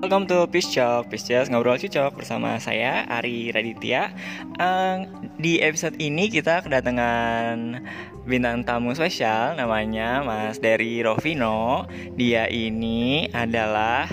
Welcome 0.00 0.32
to 0.32 0.48
Peace 0.48 0.72
Talk, 0.72 1.12
Peace 1.12 1.28
Talk 1.28 1.52
ngobrol 1.52 1.76
cocok 1.76 2.24
bersama 2.24 2.56
saya 2.56 3.04
Ari 3.04 3.52
Raditya. 3.52 4.08
Uh, 4.56 5.04
di 5.36 5.60
episode 5.60 5.92
ini 6.00 6.32
kita 6.32 6.64
kedatangan 6.64 7.84
bintang 8.24 8.64
tamu 8.64 8.96
spesial 8.96 9.60
namanya 9.60 10.24
Mas 10.24 10.56
Dery 10.56 11.04
Rovino. 11.04 11.84
Dia 12.16 12.48
ini 12.48 13.28
adalah 13.28 14.08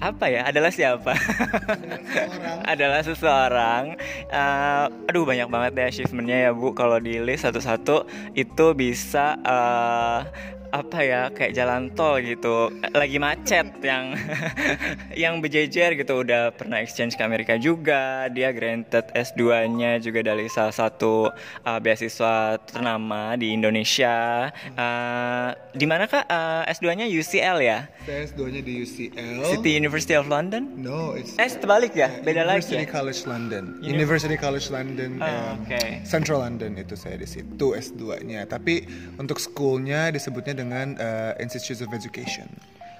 apa 0.00 0.24
ya? 0.32 0.48
Adalah 0.48 0.72
siapa? 0.72 1.12
adalah 2.72 3.04
seseorang. 3.04 4.00
Uh, 4.32 4.88
aduh 5.04 5.28
banyak 5.28 5.52
banget 5.52 5.70
deh 5.76 5.84
achievementnya 5.84 6.48
ya 6.48 6.50
Bu. 6.56 6.72
Kalau 6.72 6.96
di 6.96 7.20
list 7.20 7.44
satu-satu 7.44 8.08
itu 8.32 8.66
bisa 8.72 9.36
uh, 9.44 10.24
apa 10.76 10.98
ya 11.00 11.22
kayak 11.32 11.52
jalan 11.56 11.88
tol 11.96 12.20
gitu. 12.20 12.68
Lagi 12.92 13.16
macet 13.16 13.72
yang 13.80 14.12
yang 15.22 15.34
berjejer 15.40 15.96
gitu. 15.96 16.20
Udah 16.20 16.52
pernah 16.52 16.84
exchange 16.84 17.16
ke 17.16 17.22
Amerika 17.24 17.56
juga. 17.56 18.28
Dia 18.28 18.52
granted 18.52 19.08
S2-nya 19.16 19.98
juga 20.04 20.20
dari 20.20 20.46
salah 20.52 20.74
satu 20.74 21.32
uh, 21.64 21.78
beasiswa 21.80 22.60
ternama 22.68 23.34
di 23.40 23.56
Indonesia. 23.56 24.48
Uh, 24.76 25.56
di 25.72 25.88
mana 25.88 26.04
kak? 26.04 26.28
Uh, 26.28 26.62
S2-nya 26.68 27.08
UCL 27.08 27.58
ya? 27.64 27.88
S2-nya 28.06 28.62
di 28.62 28.86
UCL 28.86 29.50
City 29.50 29.74
University 29.74 30.14
of 30.14 30.30
London? 30.30 30.70
No 30.78 31.16
it's 31.18 31.34
eh 31.40 31.48
terbalik 31.50 31.96
ya? 31.96 32.12
Beda 32.22 32.46
University 32.46 32.78
lagi 32.78 32.86
ya? 32.86 32.92
College 32.92 33.20
London. 33.26 33.64
University 33.82 34.36
College 34.38 34.68
London 34.70 35.10
Oh, 35.16 35.24
um, 35.24 35.62
okay. 35.64 36.02
Central 36.04 36.42
London 36.42 36.76
itu 36.76 36.98
saya 36.98 37.16
di 37.16 37.24
situ 37.24 37.72
S2-nya 37.72 38.44
tapi 38.50 38.84
untuk 39.16 39.38
schoolnya 39.38 40.10
disebutnya 40.10 40.52
dengan 40.52 40.65
uh, 40.72 41.34
Institute 41.42 41.82
of 41.82 41.90
Education. 41.94 42.48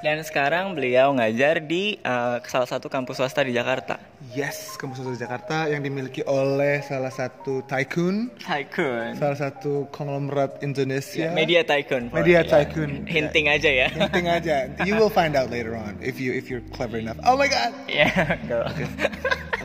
Dan 0.04 0.20
sekarang 0.20 0.76
beliau 0.76 1.08
ngajar 1.16 1.64
di 1.64 1.96
uh, 2.04 2.36
salah 2.44 2.68
satu 2.68 2.92
kampus 2.92 3.16
swasta 3.16 3.40
di 3.40 3.56
Jakarta. 3.56 3.96
Yes 4.36 4.76
kampus 4.76 5.00
swasta 5.00 5.16
di 5.16 5.22
Jakarta 5.24 5.56
yang 5.72 5.80
dimiliki 5.80 6.20
oleh 6.28 6.84
salah 6.84 7.08
satu 7.08 7.64
tycoon. 7.64 8.28
Tycoon. 8.36 9.16
Salah 9.16 9.38
satu 9.40 9.88
konglomerat 9.88 10.60
Indonesia. 10.60 11.32
Media 11.32 11.64
Tycoon. 11.64 12.12
Media 12.12 12.44
ya. 12.44 12.60
tycoon. 12.60 13.08
Hinting 13.08 13.48
aja 13.48 13.70
ya. 13.72 13.88
Hinting 13.88 14.28
aja. 14.28 14.68
You 14.84 15.00
will 15.00 15.10
find 15.10 15.32
out 15.32 15.48
later 15.48 15.72
on 15.72 15.96
if 16.04 16.20
you 16.20 16.36
if 16.36 16.52
you're 16.52 16.64
clever 16.76 17.00
enough. 17.00 17.16
Oh 17.24 17.40
my 17.40 17.48
god. 17.48 17.72
Ya, 17.96 18.36
girl. 18.44 18.68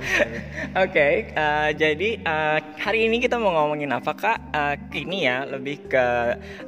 Oke, 0.83 1.31
eh, 1.31 1.69
jadi 1.77 2.09
eh, 2.17 2.59
hari 2.81 3.05
ini 3.07 3.21
kita 3.21 3.37
mau 3.37 3.53
ngomongin 3.53 3.91
apa 3.93 4.11
kak? 4.13 4.37
Eh, 4.53 4.75
ini 5.05 5.27
ya 5.29 5.45
lebih 5.45 5.87
ke 5.87 6.07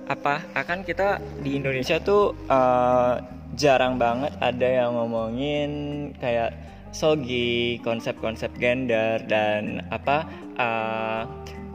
apa? 0.07 0.43
Akan 0.53 0.85
kita 0.85 1.17
di 1.41 1.57
Indonesia 1.57 1.97
tuh 1.99 2.35
eh, 2.47 3.13
jarang 3.57 3.97
banget 3.97 4.33
ada 4.41 4.67
yang 4.67 4.97
ngomongin 4.97 5.71
kayak 6.17 6.53
sogi, 6.93 7.81
konsep-konsep 7.81 8.53
gender 8.61 9.21
dan 9.25 9.81
apa 9.89 10.29
eh, 10.57 11.23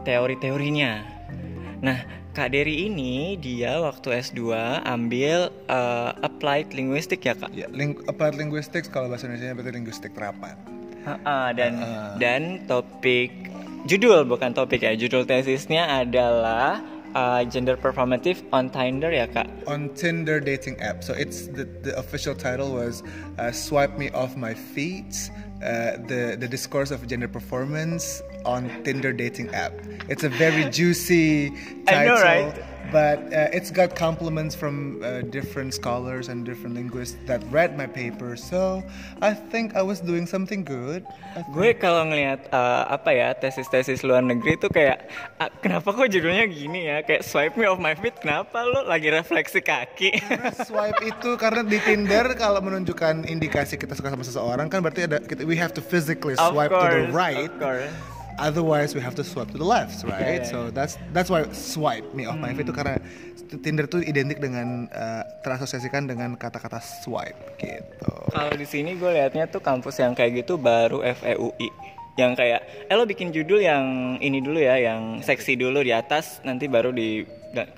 teori-teorinya. 0.07 0.93
Nah, 1.79 1.99
Kak 2.39 2.55
Dery 2.55 2.87
ini 2.87 3.35
dia 3.35 3.83
waktu 3.83 4.23
S2 4.23 4.55
ambil 4.87 5.51
eh, 5.51 6.11
applied 6.23 6.71
linguistic 6.71 7.27
ya 7.27 7.35
kak? 7.35 7.51
Ya, 7.51 7.67
ling 7.75 7.99
applied 8.07 8.39
linguistics 8.39 8.87
kalau 8.87 9.11
bahasa 9.11 9.27
Indonesia 9.27 9.59
berarti 9.59 9.73
linguistik 9.75 10.15
terapan. 10.15 10.78
Ha-ha, 11.09 11.57
dan 11.57 11.81
dan 12.21 12.43
topik 12.69 13.33
judul 13.89 14.29
bukan 14.29 14.53
topik 14.53 14.85
ya 14.85 14.93
judul 14.93 15.25
tesisnya 15.25 16.05
adalah 16.05 16.85
uh, 17.17 17.41
gender 17.49 17.77
performative 17.81 18.45
on 18.53 18.69
Tinder 18.69 19.09
ya 19.09 19.25
kak 19.25 19.49
On 19.65 19.89
Tinder 19.97 20.41
dating 20.41 20.77
app. 20.85 21.01
So 21.01 21.17
it's 21.17 21.49
the 21.49 21.65
the 21.65 21.97
official 21.97 22.37
title 22.37 22.77
was 22.77 23.01
uh, 23.41 23.49
"Swipe 23.55 23.97
Me 23.97 24.13
Off 24.13 24.37
My 24.37 24.53
Feet." 24.53 25.31
Uh, 25.59 25.99
the 26.07 26.39
the 26.39 26.47
discourse 26.47 26.95
of 26.95 27.03
gender 27.11 27.27
performance 27.27 28.23
on 28.47 28.71
Tinder 28.87 29.11
dating 29.11 29.51
app. 29.51 29.75
It's 30.07 30.23
a 30.23 30.31
very 30.31 30.71
juicy 30.71 31.51
I 31.91 32.07
know, 32.07 32.15
title, 32.15 32.23
right? 32.23 32.55
But 32.91 33.19
uh, 33.33 33.53
it's 33.53 33.71
got 33.71 33.95
compliments 33.95 34.55
from 34.55 35.03
uh, 35.05 35.21
different 35.29 35.75
scholars 35.75 36.29
and 36.29 36.45
different 36.45 36.75
linguists 36.75 37.17
that 37.27 37.43
read 37.51 37.77
my 37.77 37.87
paper. 37.87 38.37
So 38.37 38.83
I 39.21 39.35
think 39.35 39.77
I 39.77 39.83
was 39.83 40.01
doing 40.01 40.27
something 40.27 40.65
good. 40.65 41.05
Gue 41.53 41.77
kalau 41.77 42.09
ngelihat 42.09 42.49
uh, 42.49 42.89
apa 42.89 43.11
ya 43.13 43.29
tesis-tesis 43.37 44.01
luar 44.03 44.25
negeri 44.25 44.57
tuh 44.57 44.73
kayak 44.73 45.07
ah, 45.37 45.53
kenapa 45.61 45.93
kok 45.93 46.09
judulnya 46.09 46.49
gini 46.49 46.89
ya 46.89 47.05
kayak 47.05 47.23
swipe 47.23 47.55
me 47.61 47.69
off 47.69 47.79
my 47.79 47.93
feet 47.93 48.17
kenapa 48.19 48.65
lo 48.65 48.89
lagi 48.89 49.13
refleksi 49.13 49.61
kaki 49.61 50.17
Karena 50.19 50.53
swipe 50.57 51.01
itu 51.05 51.31
karena 51.37 51.63
di 51.63 51.79
Tinder 51.85 52.33
kalau 52.35 52.65
menunjukkan 52.65 53.29
indikasi 53.29 53.77
kita 53.77 53.93
suka 53.95 54.11
sama 54.11 54.25
seseorang 54.25 54.67
kan 54.73 54.81
berarti 54.81 55.05
ada 55.05 55.21
kita, 55.21 55.45
we 55.45 55.55
have 55.55 55.77
to 55.77 55.85
physically 55.85 56.35
swipe 56.35 56.73
to 56.73 56.81
the 56.81 57.09
course, 57.09 57.15
right. 57.15 57.53
of 57.53 57.61
course. 57.61 58.18
Otherwise 58.39 58.95
we 58.95 59.03
have 59.03 59.19
to 59.19 59.27
swipe 59.27 59.51
to 59.51 59.59
the 59.59 59.67
left, 59.67 60.07
right? 60.07 60.43
Yeah, 60.43 60.51
So 60.51 60.59
that's 60.71 60.95
that's 61.11 61.27
why 61.27 61.45
swipe 61.51 62.07
me 62.15 62.31
off 62.31 62.39
my 62.39 62.55
feet 62.55 62.71
itu 62.71 62.75
karena 62.75 63.03
Tinder 63.49 63.89
tuh 63.89 64.05
identik 64.05 64.39
dengan 64.39 64.87
uh, 64.93 65.25
terasosiasikan 65.43 66.07
dengan 66.07 66.37
kata-kata 66.37 66.79
swipe 66.79 67.59
gitu. 67.59 68.13
Kalau 68.31 68.53
di 68.55 68.67
sini 68.69 68.95
gue 68.95 69.09
liatnya 69.09 69.49
tuh 69.49 69.65
kampus 69.65 69.99
yang 69.99 70.13
kayak 70.13 70.45
gitu 70.45 70.61
baru 70.61 71.01
FEUI 71.03 71.98
yang 72.19 72.35
kayak 72.35 72.91
eh 72.91 72.95
lo 72.99 73.07
bikin 73.07 73.31
judul 73.31 73.63
yang 73.63 73.85
ini 74.19 74.43
dulu 74.43 74.59
ya 74.59 74.75
yang 74.75 75.23
seksi 75.23 75.55
dulu 75.55 75.81
di 75.81 75.95
atas 75.95 76.43
nanti 76.43 76.67
baru 76.67 76.91
di 76.91 77.23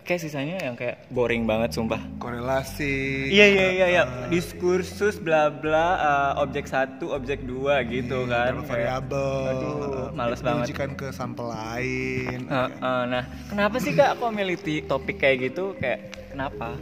kayak 0.03 0.19
sisanya 0.19 0.59
yang 0.59 0.75
kayak 0.75 1.07
boring 1.13 1.47
banget 1.47 1.71
sumpah. 1.71 2.01
Korelasi. 2.19 3.29
Iya 3.31 3.47
iya 3.47 3.67
iya 3.71 3.87
iya. 3.87 4.03
Diskursus 4.27 5.21
bla 5.21 5.47
bla 5.47 5.89
uh, 5.95 6.43
objek 6.43 6.67
satu 6.67 7.15
objek 7.15 7.47
dua 7.47 7.85
gitu 7.87 8.27
kan 8.27 8.59
Berapa 8.59 8.67
Kayak- 8.67 9.07
variabel. 9.07 9.31
aduh 9.47 10.09
males 10.11 10.41
banget. 10.43 10.67
Diujikan 10.67 10.91
ke 10.99 11.07
sampel 11.15 11.47
lain. 11.47 12.51
Uh, 12.51 12.67
uh, 12.83 13.03
nah 13.07 13.23
kenapa 13.47 13.77
sih 13.79 13.95
kak 13.95 14.19
kok 14.19 14.33
milih 14.33 14.59
topik 14.89 15.23
kayak 15.23 15.53
gitu? 15.53 15.77
Kayak 15.79 16.17
kenapa? 16.33 16.75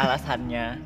Alasannya 0.00 0.82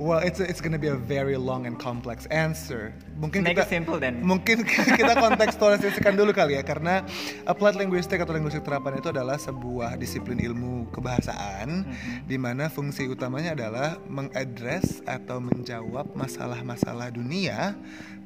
Well, 0.00 0.24
it's 0.24 0.40
it's 0.40 0.64
gonna 0.64 0.80
be 0.80 0.88
a 0.88 0.96
very 0.96 1.36
long 1.36 1.68
and 1.68 1.76
complex 1.76 2.24
answer. 2.32 2.96
Mungkin 3.20 3.44
Make 3.44 3.60
it 3.60 3.68
kita 3.68 3.68
simple 3.68 4.00
then. 4.00 4.24
mungkin 4.24 4.64
kita 4.98 5.12
kontekstualisasikan 5.12 6.16
dulu 6.16 6.32
kali 6.32 6.56
ya 6.56 6.64
karena 6.64 7.04
applied 7.44 7.76
linguistic 7.76 8.16
atau 8.16 8.32
linguistik 8.32 8.64
terapan 8.64 8.96
itu 8.96 9.12
adalah 9.12 9.36
sebuah 9.36 10.00
disiplin 10.00 10.40
ilmu 10.40 10.88
kebahasaan 10.88 11.84
Mm-hmm. 11.84 12.24
di 12.24 12.36
mana 12.40 12.72
fungsi 12.72 13.12
utamanya 13.12 13.52
adalah 13.52 14.00
mengadres 14.08 15.04
atau 15.04 15.36
menjawab 15.36 16.16
masalah-masalah 16.16 17.12
dunia, 17.12 17.76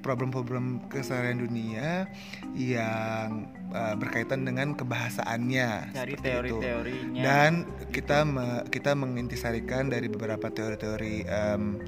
problem-problem 0.04 0.84
keseharian 0.92 1.40
dunia 1.40 2.04
yang 2.52 3.48
uh, 3.72 3.96
berkaitan 3.96 4.44
dengan 4.44 4.76
kebahasaannya. 4.76 5.96
Dari 5.96 6.14
teori-teorinya. 6.20 7.22
Dan 7.24 7.64
kita 7.88 8.28
me- 8.28 8.68
kita 8.68 8.92
mengintisarikan 8.92 9.88
dari 9.88 10.12
beberapa 10.12 10.52
teori-teori 10.52 11.24
em, 11.24 11.80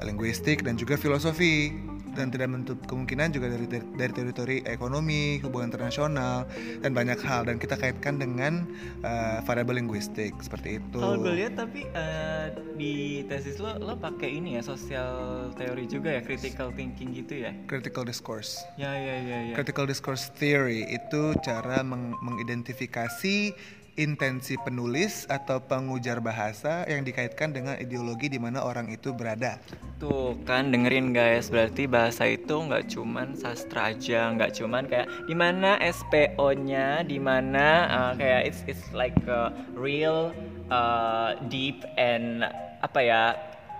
linguistik 0.00 0.64
dan 0.64 0.80
juga 0.80 0.96
filosofi 0.96 1.76
dan 2.18 2.34
tidak 2.34 2.50
menutup 2.50 2.82
kemungkinan 2.90 3.30
juga 3.30 3.46
dari 3.54 3.70
dari 3.70 4.12
teori-teori 4.12 4.66
ekonomi, 4.66 5.38
hubungan 5.38 5.70
internasional 5.70 6.42
dan 6.82 6.90
banyak 6.90 7.22
hal 7.22 7.46
dan 7.46 7.62
kita 7.62 7.78
kaitkan 7.78 8.18
dengan 8.18 8.66
eh, 9.06 9.38
variabel 9.46 9.78
linguistik 9.78 10.34
seperti 10.42 10.82
itu. 10.82 10.98
Kalau 10.98 11.22
gue 11.22 11.34
lihat 11.38 11.54
tapi 11.54 11.86
uh, 11.94 12.50
di 12.74 13.22
tesis 13.30 13.62
lo 13.62 13.78
lo 13.78 13.94
pakai 13.94 14.42
ini 14.42 14.58
ya 14.58 14.62
sosial 14.66 15.50
teori 15.54 15.86
juga 15.86 16.18
ya 16.18 16.20
critical 16.26 16.74
thinking 16.74 17.14
gitu 17.14 17.46
ya. 17.46 17.54
Critical 17.70 18.02
discourse. 18.02 18.58
Ya 18.74 18.90
ya 18.98 19.16
ya 19.22 19.38
ya. 19.50 19.54
Critical 19.54 19.86
discourse 19.86 20.34
theory 20.34 20.82
itu 20.90 21.38
cara 21.46 21.86
meng- 21.86 22.18
mengidentifikasi 22.18 23.54
intensi 23.98 24.54
penulis 24.62 25.26
atau 25.26 25.58
pengujar 25.58 26.22
bahasa 26.22 26.86
yang 26.86 27.02
dikaitkan 27.02 27.50
dengan 27.50 27.74
ideologi 27.82 28.30
di 28.30 28.38
mana 28.38 28.62
orang 28.62 28.86
itu 28.94 29.10
berada. 29.10 29.58
Tuh 29.98 30.38
kan 30.46 30.70
dengerin 30.70 31.10
guys, 31.10 31.50
berarti 31.50 31.90
bahasa 31.90 32.30
itu 32.30 32.54
nggak 32.54 32.94
cuman 32.94 33.34
sastra 33.34 33.90
aja, 33.90 34.30
nggak 34.30 34.54
cuman 34.54 34.86
kayak 34.86 35.10
di 35.26 35.34
mana 35.34 35.74
SPO-nya, 35.82 37.02
di 37.02 37.18
mana 37.18 37.66
uh, 37.90 38.12
kayak 38.14 38.46
it's 38.46 38.62
it's 38.70 38.86
like 38.94 39.18
a 39.26 39.50
real 39.74 40.30
uh, 40.70 41.34
deep 41.50 41.82
and 41.98 42.46
apa 42.78 43.00
ya 43.02 43.22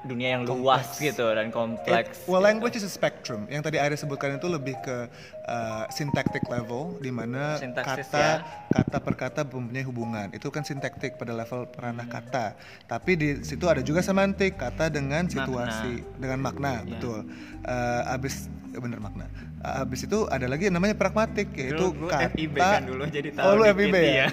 dunia 0.00 0.34
yang 0.34 0.42
luas 0.42 0.94
gitu 0.96 1.26
dan 1.28 1.50
kompleks. 1.50 2.22
It- 2.22 2.26
well, 2.26 2.38
language 2.38 2.74
is 2.74 2.82
a 2.82 2.88
spectrum. 2.88 3.46
Yang 3.46 3.66
tadi 3.66 3.76
Arya 3.76 3.94
sebutkan 3.94 4.34
itu 4.34 4.46
lebih 4.46 4.78
ke 4.78 5.10
uh, 5.44 5.84
syntactic 5.88 6.46
level, 6.46 6.94
di 6.98 7.10
mana 7.10 7.56
Sintaksis 7.56 8.06
kata 8.06 8.20
ya. 8.20 8.34
kata 8.70 8.96
per 8.98 9.14
kata 9.14 9.40
mempunyai 9.44 9.82
hubungan. 9.82 10.30
Itu 10.30 10.48
kan 10.48 10.62
syntactic 10.62 11.14
pada 11.14 11.32
level 11.32 11.66
ranah 11.72 12.04
Hmm. 12.04 12.14
kata. 12.14 12.54
Tapi 12.84 13.10
di 13.14 13.28
situ 13.42 13.66
ada 13.66 13.80
juga 13.80 13.98
semantik, 13.98 14.54
kata 14.54 14.86
dengan 14.88 15.26
situasi, 15.26 16.04
dengan 16.14 16.38
makna, 16.40 16.80
Ya. 16.80 16.88
betul. 16.88 17.26
Uh, 17.60 18.02
abis 18.08 18.46
eh, 18.68 18.78
bener 18.78 18.98
makna. 18.98 19.26
Uh, 19.58 19.82
abis 19.82 20.04
itu 20.04 20.24
ada 20.26 20.46
lagi 20.46 20.66
yang 20.66 20.76
namanya 20.76 20.94
pragmatik, 20.94 21.50
yaitu 21.52 21.90
Dulu 21.90 22.06
gue 22.06 22.10
kata. 22.10 22.30
FIB 22.30 22.54
kan 22.56 22.82
dulu, 22.86 23.02
jadi 23.08 23.28
tahu 23.34 23.44
Oh, 23.44 23.52
lu 23.56 23.64
FIB 23.66 23.96
iya. 23.96 24.14
ya. 24.14 24.26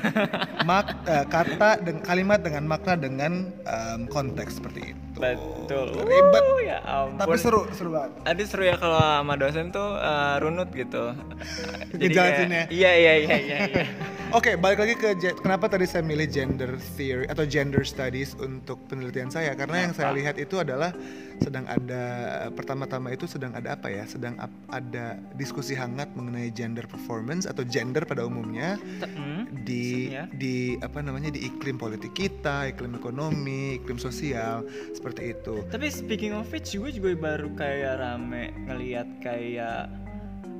Mak, 0.61 0.87
eh, 1.03 1.25
kata 1.25 1.69
dan 1.81 1.97
kalimat 1.99 2.39
dengan 2.39 2.63
makna 2.65 2.93
dengan 2.93 3.33
um, 3.65 4.01
konteks 4.05 4.61
seperti 4.61 4.93
itu. 4.93 5.01
Betul. 5.15 5.87
Ribet. 5.97 6.43
Uh, 6.43 6.59
ya 6.61 6.77
ampun. 6.81 7.17
Tapi 7.17 7.35
seru, 7.37 7.61
seru 7.71 7.89
banget. 7.89 8.11
Ada 8.21 8.43
seru 8.43 8.63
ya 8.63 8.75
kalau 8.75 8.99
sama 8.99 9.33
dosen 9.35 9.71
tuh 9.71 9.95
eh, 9.95 10.35
runut 10.39 10.69
gitu. 10.69 11.15
Ngejelasinnya. 11.95 12.67
kayak- 12.67 12.71
Iya 12.71 12.91
iya 12.93 13.13
iya 13.17 13.35
iya. 13.37 13.57
iya. 13.65 13.85
Oke, 14.35 14.59
balik 14.59 14.83
lagi 14.83 14.99
ke 14.99 15.15
kenapa 15.39 15.71
tadi 15.71 15.87
saya 15.87 16.03
milih 16.03 16.27
gender 16.27 16.75
theory 16.99 17.23
atau 17.31 17.47
gender 17.47 17.87
studies 17.87 18.35
untuk 18.35 18.83
penelitian 18.91 19.31
saya 19.31 19.55
karena 19.55 19.87
yang 19.87 19.95
saya 19.95 20.11
lihat 20.11 20.35
itu 20.35 20.59
adalah 20.59 20.91
sedang 21.39 21.63
ada 21.63 22.03
pertama-tama 22.51 23.15
itu 23.15 23.31
sedang 23.31 23.55
ada 23.55 23.79
apa 23.79 23.87
ya? 23.87 24.03
Sedang 24.03 24.35
ap- 24.43 24.51
ada 24.75 25.15
diskusi 25.39 25.71
hangat 25.71 26.11
mengenai 26.19 26.51
gender 26.51 26.83
performance 26.83 27.47
atau 27.47 27.63
gender 27.63 28.03
pada 28.03 28.27
umumnya 28.27 28.75
hmm, 29.07 29.63
di 29.63 30.11
di 30.35 30.75
apa 30.83 30.99
namanya 30.99 31.31
di 31.31 31.47
iklim 31.47 31.79
politik 31.79 32.11
kita, 32.11 32.75
iklim 32.75 32.91
ekonomi, 32.99 33.79
iklim 33.79 33.95
sosial 33.95 34.67
seperti 34.91 35.31
itu. 35.31 35.63
Tapi 35.71 35.87
speaking 35.87 36.35
of 36.35 36.43
which 36.51 36.75
gue 36.75 36.91
juga 36.91 37.15
baru 37.15 37.55
kayak 37.55 38.03
rame 38.03 38.51
ngelihat 38.67 39.07
kayak 39.23 39.87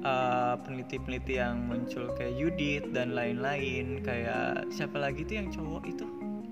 uh, 0.06 0.54
peneliti-peneliti 0.62 1.36
yang 1.36 1.66
muncul 1.66 2.14
kayak 2.14 2.38
Judith 2.38 2.86
dan 2.94 3.12
lain-lain 3.12 4.00
kayak 4.00 4.70
siapa 4.70 4.96
lagi 4.96 5.26
tuh 5.26 5.36
yang 5.36 5.50
cowok 5.50 5.84
itu 5.84 6.06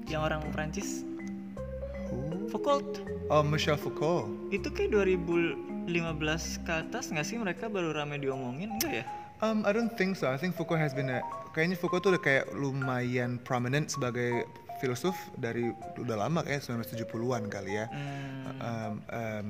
yang 0.09 0.25
orang 0.25 0.41
Prancis 0.49 1.05
Who? 2.09 2.49
Foucault 2.49 3.05
Oh, 3.29 3.39
Michel 3.41 3.77
Foucault. 3.77 4.27
itu 4.49 4.67
kayak 4.67 4.91
2015 4.91 5.87
ke 6.61 6.73
atas 6.73 7.09
nggak 7.09 7.23
sih 7.23 7.37
mereka 7.37 7.65
baru 7.67 7.93
rame 7.93 8.17
diomongin 8.17 8.75
enggak 8.75 9.01
ya? 9.01 9.05
Um, 9.39 9.67
I 9.67 9.75
don't 9.75 9.91
think 9.91 10.15
so. 10.15 10.31
I 10.31 10.39
think 10.39 10.55
Foucault 10.55 10.79
has 10.79 10.95
been 10.95 11.11
a, 11.11 11.19
kayaknya 11.51 11.75
Foucault 11.75 11.99
tuh 11.99 12.15
udah 12.15 12.23
kayak 12.23 12.45
lumayan 12.55 13.35
prominent 13.43 13.91
sebagai 13.91 14.47
filsuf 14.79 15.15
dari 15.35 15.67
udah 15.99 16.15
lama 16.15 16.43
kayak 16.43 16.63
1970-an 16.63 17.47
kali 17.47 17.75
ya. 17.75 17.85
Hmm, 17.91 18.31
Um, 18.63 18.93
um, 19.11 19.47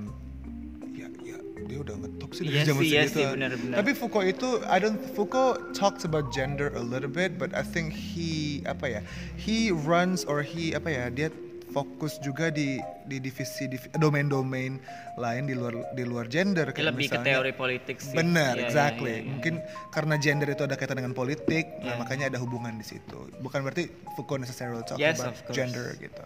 dia 1.63 1.79
udah 1.79 1.95
ngetop 1.95 2.29
sih 2.31 2.43
dari 2.43 2.55
Iya 2.55 2.63
zaman 2.65 2.81
sih, 2.81 2.89
iya 2.89 3.01
segitu. 3.03 3.15
sih, 3.15 3.25
benar-benar. 3.29 3.75
Tapi 3.77 3.91
Foucault 3.93 4.25
itu 4.25 4.47
I 4.65 4.77
don't 4.77 4.99
Foucault 5.13 5.55
talks 5.71 6.03
about 6.03 6.29
gender 6.29 6.71
a 6.71 6.83
little 6.83 7.07
bit, 7.07 7.35
but 7.35 7.51
I 7.51 7.61
think 7.61 7.91
he 7.91 8.31
apa 8.63 8.85
ya? 8.89 9.01
He 9.35 9.69
runs 9.69 10.23
or 10.23 10.41
he 10.41 10.71
apa 10.71 10.87
ya? 10.87 11.07
Dia 11.07 11.29
fokus 11.69 12.21
juga 12.21 12.53
di 12.53 12.77
di 13.03 13.17
divisi 13.17 13.65
divi- 13.65 13.89
domain-domain 13.95 14.77
lain 15.15 15.43
di 15.43 15.57
luar 15.57 15.73
di 15.91 16.05
luar 16.05 16.29
gender 16.29 16.69
kayak 16.69 16.93
lebih 16.93 17.09
ke 17.09 17.17
misalnya- 17.17 17.25
teori 17.33 17.51
politik 17.51 17.97
sih. 17.97 18.13
Benar, 18.13 18.53
Iya, 18.53 18.59
iya, 18.59 18.67
exactly. 18.69 19.09
iya, 19.09 19.19
iya. 19.19 19.29
Mungkin 19.33 19.53
karena 19.89 20.15
gender 20.15 20.47
itu 20.47 20.61
ada 20.61 20.75
kaitan 20.75 20.95
dengan 20.95 21.11
politik, 21.11 21.65
nah 21.81 21.97
makanya 21.97 22.29
ada 22.29 22.37
hubungan 22.37 22.77
di 22.77 22.85
situ. 22.85 23.17
Bukan 23.41 23.65
berarti 23.65 23.89
Foucault 24.13 24.37
necessarily 24.37 24.85
talk 24.85 25.01
Yes, 25.01 25.17
about 25.17 25.33
gender 25.49 25.97
gitu. 25.97 26.21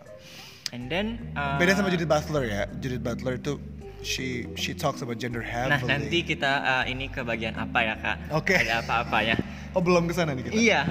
And 0.75 0.91
then 0.91 1.19
uh, 1.33 1.55
Beda 1.59 1.75
sama 1.75 1.87
Judith 1.93 2.09
Butler 2.09 2.43
ya. 2.43 2.61
Judith 2.83 3.03
Butler 3.03 3.39
itu 3.39 3.55
she 4.03 4.45
she 4.59 4.77
talks 4.77 5.01
about 5.01 5.17
gender 5.17 5.41
Nah 5.41 5.73
heavily. 5.79 5.89
nanti 5.89 6.17
kita 6.23 6.51
uh, 6.63 6.83
ini 6.85 7.09
ke 7.09 7.23
bagian 7.23 7.55
apa 7.55 7.79
ya 7.83 7.95
kak? 7.97 8.17
Oke. 8.35 8.55
Ada 8.55 8.83
apa-apa 8.83 9.19
ya? 9.23 9.37
Oh 9.77 9.83
belum 9.83 10.09
ke 10.09 10.13
sana 10.17 10.33
nih 10.33 10.41
kita. 10.49 10.53
Iya. 10.57 10.81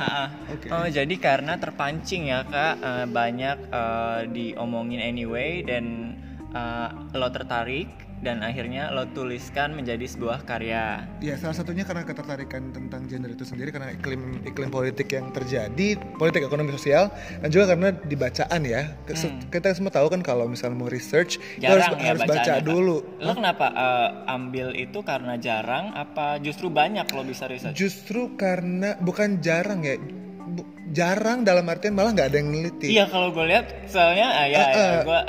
Oke. 0.47 0.67
Oh 0.71 0.87
jadi 0.87 1.15
karena 1.19 1.59
terpancing 1.59 2.31
ya 2.31 2.47
kak 2.47 2.79
uh, 2.79 3.07
banyak 3.11 3.59
uh, 3.75 4.23
diomongin 4.31 5.03
anyway 5.03 5.67
dan 5.67 6.15
uh, 6.55 6.95
lo 7.11 7.27
tertarik 7.35 8.06
dan 8.27 8.43
akhirnya 8.43 8.91
lo 8.91 9.07
tuliskan 9.09 9.71
menjadi 9.73 10.03
sebuah 10.03 10.43
karya. 10.43 11.07
Ya 11.23 11.39
salah 11.39 11.55
satunya 11.55 11.87
karena 11.87 12.03
ketertarikan 12.03 12.75
tentang 12.75 13.07
gender 13.07 13.31
itu 13.31 13.47
sendiri 13.47 13.71
karena 13.71 13.95
iklim 13.95 14.43
iklim 14.43 14.67
politik 14.69 15.07
yang 15.09 15.31
terjadi, 15.31 15.95
politik 16.19 16.43
ekonomi 16.43 16.75
sosial 16.75 17.07
dan 17.39 17.49
juga 17.49 17.71
karena 17.71 17.95
dibacaan 17.95 18.67
ya. 18.67 18.99
Kes- 19.07 19.31
Kita 19.47 19.71
semua 19.71 19.95
tahu 19.95 20.11
kan 20.11 20.21
kalau 20.21 20.45
misalnya 20.45 20.75
mau 20.75 20.91
research 20.91 21.39
kita 21.57 21.71
harus, 21.71 21.87
Hmm. 21.87 21.95
Jarang 21.95 22.03
ya 22.03 22.11
harus 22.11 22.23
baca 22.27 22.53
dulu. 22.61 22.97
Lo 23.17 23.33
kenapa 23.33 23.67
uh, 23.71 24.09
ambil 24.29 24.75
itu 24.75 24.99
karena 25.01 25.39
jarang? 25.39 25.95
Apa 25.95 26.43
justru 26.43 26.67
banyak 26.67 27.07
lo 27.07 27.23
bisa 27.23 27.47
research? 27.47 27.79
Justru 27.79 28.35
karena 28.35 28.99
bukan 28.99 29.39
jarang 29.39 29.81
ya, 29.81 29.95
jarang 30.89 31.43
dalam 31.43 31.67
artian 31.67 31.93
malah 31.93 32.11
nggak 32.11 32.29
ada 32.29 32.39
yang 32.39 32.49
neliti. 32.49 32.89
Iya 32.91 33.07
kalau 33.07 33.31
gue 33.31 33.45
lihat 33.45 33.87
soalnya 33.87 34.29
uh, 34.35 34.47
ya, 34.47 34.59
Eh, 34.59 34.67
ya 34.67 34.83
eh. 34.83 34.99
gue 35.03 35.21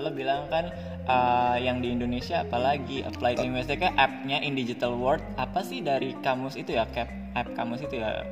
lo 0.00 0.10
bilang 0.10 0.48
kan 0.48 0.64
uh, 1.06 1.56
yang 1.60 1.84
di 1.84 1.92
Indonesia 1.92 2.42
apalagi 2.42 3.04
applied 3.04 3.38
linguistic 3.40 3.80
app-nya 3.84 4.40
in 4.42 4.56
digital 4.56 4.96
world. 4.96 5.22
Apa 5.36 5.62
sih 5.62 5.80
dari 5.84 6.16
kamus 6.20 6.56
itu 6.56 6.74
ya 6.76 6.88
cap? 6.90 7.08
App 7.36 7.52
kamus 7.54 7.84
itu 7.84 8.00
ya? 8.00 8.26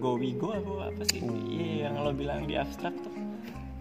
Gowigo 0.00 0.56
apa 0.56 0.90
apa 0.90 1.02
sih? 1.08 1.20
Iya 1.24 1.88
yang 1.88 2.00
lo 2.00 2.10
bilang 2.16 2.48
di 2.48 2.56
abstrak 2.56 2.96
tuh 3.04 3.19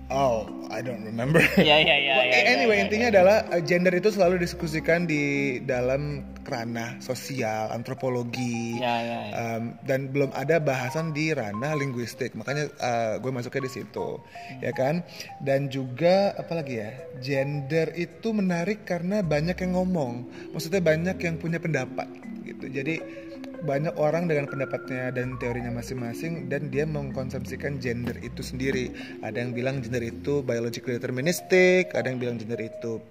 Oh, 0.09 0.49
I 0.73 0.81
don't 0.81 1.05
remember. 1.05 1.37
Well, 1.59 1.69
iya, 1.69 1.77
iya, 2.01 2.41
anyway, 2.49 2.81
iya, 2.81 2.83
intinya 2.89 3.07
adalah 3.13 3.37
uh, 3.53 3.61
gender 3.61 3.93
itu 3.93 4.09
selalu 4.09 4.41
diskusikan 4.41 5.05
di 5.05 5.57
dalam 5.61 6.25
ranah 6.49 6.97
sosial, 6.97 7.69
antropologi, 7.69 8.81
Iya 8.81 8.95
iya 9.05 9.19
iya. 9.29 9.33
um, 9.37 9.77
dan 9.85 10.09
belum 10.09 10.33
ada 10.33 10.57
bahasan 10.57 11.13
di 11.13 11.29
ranah 11.29 11.77
linguistik. 11.77 12.33
Makanya 12.33 12.73
uh, 12.81 13.13
gue 13.21 13.29
masuknya 13.29 13.69
di 13.69 13.73
situ, 13.81 14.17
ya 14.65 14.73
kan? 14.73 15.05
Dan 15.45 15.69
juga 15.69 16.33
apalagi 16.41 16.81
ya, 16.81 16.89
gender 17.21 17.93
itu 17.93 18.33
menarik 18.33 18.89
karena 18.89 19.21
banyak 19.21 19.61
yang 19.61 19.77
ngomong. 19.77 20.25
Maksudnya 20.57 20.81
banyak 20.81 21.21
yang 21.21 21.37
punya 21.37 21.61
pendapat, 21.61 22.09
gitu. 22.49 22.65
Jadi 22.65 23.28
banyak 23.59 23.91
orang 23.99 24.31
dengan 24.31 24.47
pendapatnya 24.47 25.11
dan 25.11 25.35
teorinya 25.35 25.71
masing-masing 25.75 26.47
dan 26.47 26.71
dia 26.71 26.87
mengkonsumsikan 26.87 27.75
gender 27.83 28.15
itu 28.23 28.39
sendiri. 28.39 28.87
Ada 29.19 29.43
yang 29.43 29.51
bilang 29.51 29.83
gender 29.83 29.99
itu 29.99 30.39
biologically 30.39 30.95
deterministic, 30.95 31.91
ada 31.91 32.07
yang 32.07 32.23
bilang 32.23 32.39
gender 32.39 32.59
itu 32.59 33.03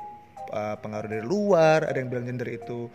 uh, 0.52 0.76
pengaruh 0.80 1.08
dari 1.12 1.25
luar, 1.25 1.84
ada 1.84 2.00
yang 2.00 2.08
bilang 2.08 2.25
gender 2.25 2.48
itu 2.48 2.88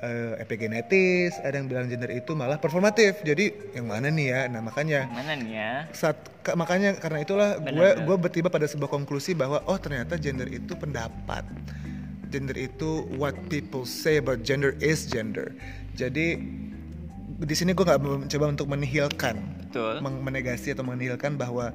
uh, 0.00 0.40
epigenetis, 0.40 1.36
ada 1.44 1.60
yang 1.60 1.68
bilang 1.68 1.92
gender 1.92 2.08
itu 2.08 2.32
malah 2.32 2.56
performatif. 2.56 3.20
Jadi 3.20 3.76
yang 3.76 3.92
mana 3.92 4.08
nih 4.08 4.26
ya? 4.32 4.40
Nah 4.48 4.64
makanya 4.64 5.04
Mana 5.12 5.36
nih 5.36 5.52
ya? 5.52 5.72
saat 5.92 6.16
ka- 6.40 6.56
makanya 6.56 6.96
karena 6.96 7.20
itulah 7.20 7.60
gue 7.60 7.90
gue 8.08 8.16
bertiba 8.16 8.48
pada 8.48 8.64
sebuah 8.64 8.88
konklusi 8.88 9.36
bahwa 9.36 9.60
oh 9.68 9.76
ternyata 9.76 10.16
gender 10.16 10.48
itu 10.48 10.72
pendapat 10.72 11.44
gender 12.30 12.56
itu 12.56 13.06
what 13.16 13.34
people 13.52 13.86
say 13.86 14.18
about 14.18 14.42
gender 14.42 14.74
is 14.82 15.06
gender. 15.06 15.54
Jadi 15.94 16.40
di 17.36 17.54
sini 17.54 17.76
gue 17.76 17.84
nggak 17.84 18.00
mencoba 18.00 18.46
untuk 18.48 18.68
menihilkan 18.72 19.36
Betul. 19.68 20.00
menegasi 20.00 20.72
atau 20.72 20.84
menihilkan 20.88 21.36
bahwa 21.36 21.68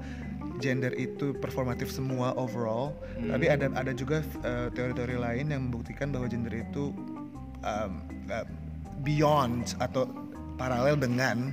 gender 0.62 0.94
itu 0.98 1.34
performatif 1.38 1.90
semua 1.90 2.34
overall. 2.38 2.94
Tapi 3.18 3.50
ada 3.50 3.70
ada 3.74 3.92
juga 3.94 4.26
uh, 4.46 4.70
teori-teori 4.74 5.18
lain 5.18 5.46
yang 5.50 5.62
membuktikan 5.70 6.14
bahwa 6.14 6.30
gender 6.30 6.54
itu 6.54 6.94
um, 7.66 7.92
uh, 8.30 8.46
beyond 9.02 9.74
atau 9.82 10.06
paralel 10.58 10.98
dengan 10.98 11.50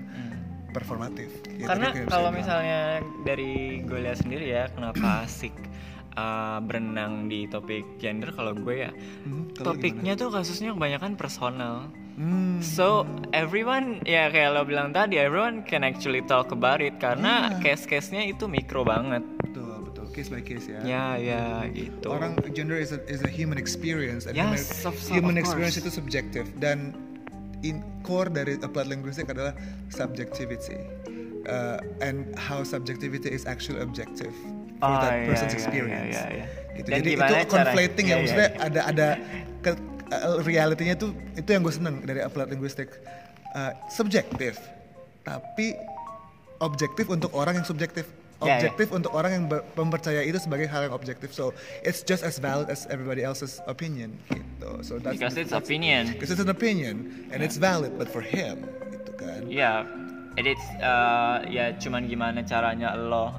performatif. 0.73 1.32
Ya, 1.56 1.73
Karena 1.73 1.88
kalau 2.06 2.30
misalnya 2.30 3.00
dari 3.25 3.82
gue 3.82 3.99
lihat 4.04 4.20
sendiri 4.20 4.52
ya 4.52 4.68
kenapa 4.68 5.25
asik 5.26 5.54
uh, 6.18 6.58
berenang 6.58 7.30
di 7.30 7.46
topik 7.46 7.87
gender 7.96 8.34
kalau 8.34 8.50
gue 8.52 8.76
ya 8.80 8.90
Hmm, 9.22 9.46
topiknya 9.54 10.12
tuh 10.14 10.28
kasusnya 10.28 10.75
kebanyakan 10.75 11.14
personal. 11.14 11.87
Hmm, 12.18 12.58
So 12.58 13.06
everyone 13.30 14.02
ya 14.02 14.26
kayak 14.26 14.50
lo 14.50 14.66
bilang 14.66 14.90
tadi 14.90 15.14
everyone 15.16 15.62
can 15.62 15.87
actually 15.87 16.18
talk 16.20 16.50
about 16.50 16.82
it 16.82 16.98
karena 16.98 17.54
Iya. 17.54 17.62
case-case-nya 17.62 18.26
itu 18.26 18.44
mikro 18.44 18.82
banget. 18.82 19.22
betul 19.38 19.87
betul 19.87 20.04
case 20.10 20.26
by 20.26 20.42
case 20.42 20.66
ya. 20.66 20.80
Ya 20.82 21.06
ya 21.14 21.42
gitu. 21.70 22.10
Orang 22.10 22.34
gender 22.50 22.75
is 22.75 22.90
a, 22.90 22.98
is 23.06 23.22
a 23.22 23.30
human 23.30 23.54
experience. 23.54 24.26
and 24.26 24.34
Yes, 24.34 24.42
human, 24.42 24.62
of- 24.84 24.98
human 25.08 25.34
of 25.34 25.42
experience 25.46 25.76
course. 25.76 25.87
itu 25.87 25.90
subjektif 25.94 26.44
dan 26.58 26.90
in 27.60 27.78
core 28.02 28.26
dari 28.26 28.58
applied 28.58 28.87
linguistic 28.88 29.26
adalah 29.26 29.54
subjectivity. 29.88 30.82
Uh, 31.46 31.78
and 32.00 32.28
how 32.37 32.60
subjectivity 32.60 33.30
is 33.30 33.46
actually 33.46 33.78
objective 33.78 34.34
for 34.78 34.87
Oh, 34.88 34.99
that 34.99 35.12
iya, 35.12 35.26
person's 35.26 35.50
iya, 35.50 35.58
experience. 35.58 36.14
iya, 36.14 36.25
iya. 36.32 36.47
Gitu. 36.73 36.87
Dan 36.87 36.97
Jadi 36.97 37.11
itu 37.11 37.20
caranya? 37.20 37.47
conflating 37.47 38.04
Iya, 38.04 38.08
ya, 38.08 38.14
iya, 38.14 38.23
maksudnya 38.23 38.49
iya. 38.49 38.62
ada 38.62 38.80
ada 38.87 39.08
ke, 39.58 39.70
uh, 40.08 40.37
realitinya 40.40 40.94
tuh 40.94 41.11
itu 41.35 41.49
yang 41.49 41.61
gue 41.61 41.75
seneng 41.75 41.94
dari 42.02 42.20
applied 42.20 42.49
linguistic 42.49 42.88
Uh, 43.49 43.73
subjektif 43.88 44.61
tapi 45.25 45.73
objektif 46.58 47.08
untuk 47.08 47.32
orang 47.32 47.56
yang 47.56 47.64
subjektif 47.64 48.04
Ya, 48.38 48.54
ya. 48.54 48.70
objektif 48.70 48.92
untuk 48.92 49.11
orang 49.11 49.30
yang 49.32 49.44
mempercayai 49.75 50.23
itu 50.23 50.37
sebagai 50.37 50.68
hal 50.68 50.87
yang 50.87 50.92
objektif 50.92 51.32
so 51.32 51.50
it's 51.80 52.04
just 52.04 52.20
as 52.20 52.37
valid 52.37 52.68
as 52.68 52.87
everybody 52.87 53.18
else's 53.18 53.58
opinion 53.64 54.14
gitu 54.28 54.70
so 54.78 54.94
that's 54.94 55.16
Because 55.16 55.35
it's 55.35 55.49
that's- 55.49 55.64
opinion. 55.64 56.12
because 56.12 56.28
it's 56.28 56.38
an 56.38 56.47
opinion 56.47 56.94
and 57.32 57.40
it's 57.40 57.56
valid 57.56 57.97
but 57.97 58.06
for 58.06 58.20
him 58.20 58.62
gitu 58.87 59.11
kan 59.16 59.49
Ya, 59.49 59.82
it's 60.37 60.62
uh, 60.78 61.42
ya 61.49 61.73
cuman 61.75 62.04
gimana 62.04 62.44
caranya 62.44 62.94
lo 62.94 63.32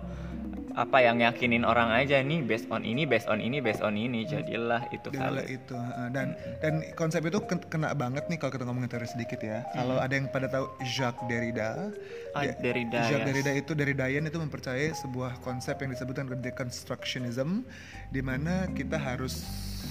apa 0.79 1.03
yang 1.03 1.19
yakinin 1.19 1.67
orang 1.67 1.91
aja 1.91 2.23
nih 2.23 2.39
based 2.39 2.71
on 2.71 2.81
ini 2.81 3.03
based 3.03 3.27
on 3.27 3.37
ini 3.37 3.59
based 3.59 3.83
on 3.83 3.93
ini 3.93 4.23
jadilah 4.23 4.87
itu 4.89 5.11
Jadilah 5.11 5.43
valid. 5.43 5.51
itu 5.51 5.75
dan 6.09 6.27
dan 6.57 6.73
konsep 6.95 7.19
itu 7.21 7.35
ken- 7.43 7.67
kena 7.67 7.91
banget 7.91 8.23
nih 8.25 8.39
kalau 8.39 8.47
kita 8.49 8.63
ngomongin 8.63 8.87
teori 8.87 9.03
sedikit 9.05 9.39
ya. 9.39 9.67
Kalau 9.69 9.99
ada 9.99 10.09
yang 10.09 10.31
pada 10.31 10.47
tahu 10.47 10.65
Jacques 10.87 11.27
Derrida, 11.27 11.91
Ah, 12.31 12.47
dia- 12.47 12.55
Derrida, 12.55 13.03
Jacques 13.03 13.19
yes. 13.19 13.27
Derrida 13.27 13.51
itu 13.53 13.71
dari 13.73 13.91
Dayan 13.91 14.23
itu 14.23 14.37
mempercayai 14.37 14.95
sebuah 14.95 15.41
konsep 15.41 15.75
yang 15.75 15.91
disebutkan 15.91 16.31
deconstructionism, 16.39 17.67
di 18.07 18.21
mana 18.21 18.69
kita 18.69 18.95
harus 18.95 19.43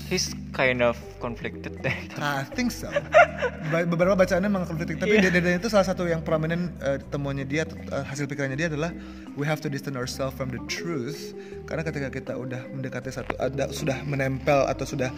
He's 0.07 0.31
kind 0.55 0.81
of 0.81 0.97
conflicted 1.21 1.81
deh. 1.85 1.93
I 2.17 2.47
think 2.57 2.71
so. 2.73 2.89
Beberapa 3.69 4.17
bacaannya 4.17 4.49
memang 4.49 4.65
konflik, 4.65 4.97
tapi 4.97 5.19
Iya. 5.21 5.29
Derrida 5.29 5.61
itu 5.61 5.69
salah 5.69 5.85
satu 5.85 6.09
yang 6.09 6.25
prominent 6.25 6.73
uh, 6.81 6.97
temuannya 7.13 7.45
dia, 7.45 7.69
uh, 7.93 8.07
hasil 8.07 8.25
pikirannya 8.25 8.57
dia 8.57 8.73
adalah 8.73 8.89
we 9.37 9.45
have 9.45 9.61
to 9.61 9.69
distance 9.69 9.99
ourselves 10.01 10.33
from 10.33 10.49
the 10.49 10.63
truth. 10.65 11.37
Karena 11.69 11.85
ketika 11.85 12.09
kita 12.09 12.33
udah 12.39 12.65
mendekati 12.73 13.13
satu, 13.13 13.37
ada 13.37 13.69
sudah 13.69 14.01
menempel 14.09 14.65
atau 14.65 14.89
sudah 14.89 15.13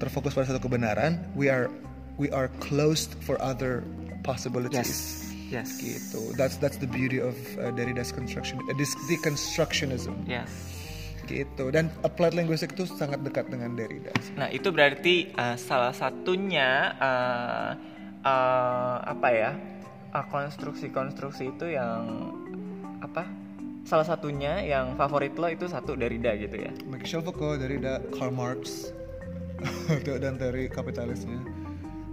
terfokus 0.00 0.32
pada 0.32 0.48
satu 0.56 0.64
kebenaran, 0.64 1.20
we 1.36 1.52
are 1.52 1.68
we 2.16 2.32
are 2.32 2.48
closed 2.64 3.12
for 3.20 3.36
other 3.44 3.84
possibilities. 4.24 5.20
Yes. 5.52 5.76
Gitu. 5.82 6.32
That's 6.38 6.56
that's 6.56 6.78
the 6.78 6.86
beauty 6.88 7.18
of 7.20 7.34
uh, 7.58 7.74
Derrida's 7.76 8.14
construction, 8.14 8.56
uh, 8.70 8.76
deconstructionism. 9.10 10.14
Yes. 10.24 10.48
Gitu. 11.30 11.64
Dan 11.70 11.94
applied 12.02 12.34
linguistics 12.34 12.74
itu 12.74 12.84
sangat 12.90 13.22
dekat 13.22 13.46
dengan 13.46 13.78
Derrida. 13.78 14.10
Nah 14.34 14.50
itu 14.50 14.74
berarti 14.74 15.30
uh, 15.38 15.54
salah 15.54 15.94
satunya 15.94 16.98
uh, 16.98 17.70
uh, 18.26 18.96
apa 19.06 19.28
ya 19.30 19.50
uh, 20.10 20.26
konstruksi-konstruksi 20.26 21.54
itu 21.54 21.70
yang 21.70 22.34
apa? 22.98 23.24
Salah 23.86 24.04
satunya 24.04 24.60
yang 24.60 24.98
favorit 24.98 25.32
lo 25.38 25.48
itu 25.48 25.70
satu 25.70 25.96
Derrida 25.96 26.36
gitu 26.36 26.68
ya? 26.68 26.70
Michel 26.84 27.24
Foucault, 27.24 27.58
Derrida, 27.62 28.04
Karl 28.12 28.34
Marx, 28.34 28.92
dan 30.22 30.36
teori 30.36 30.68
kapitalisnya. 30.68 31.40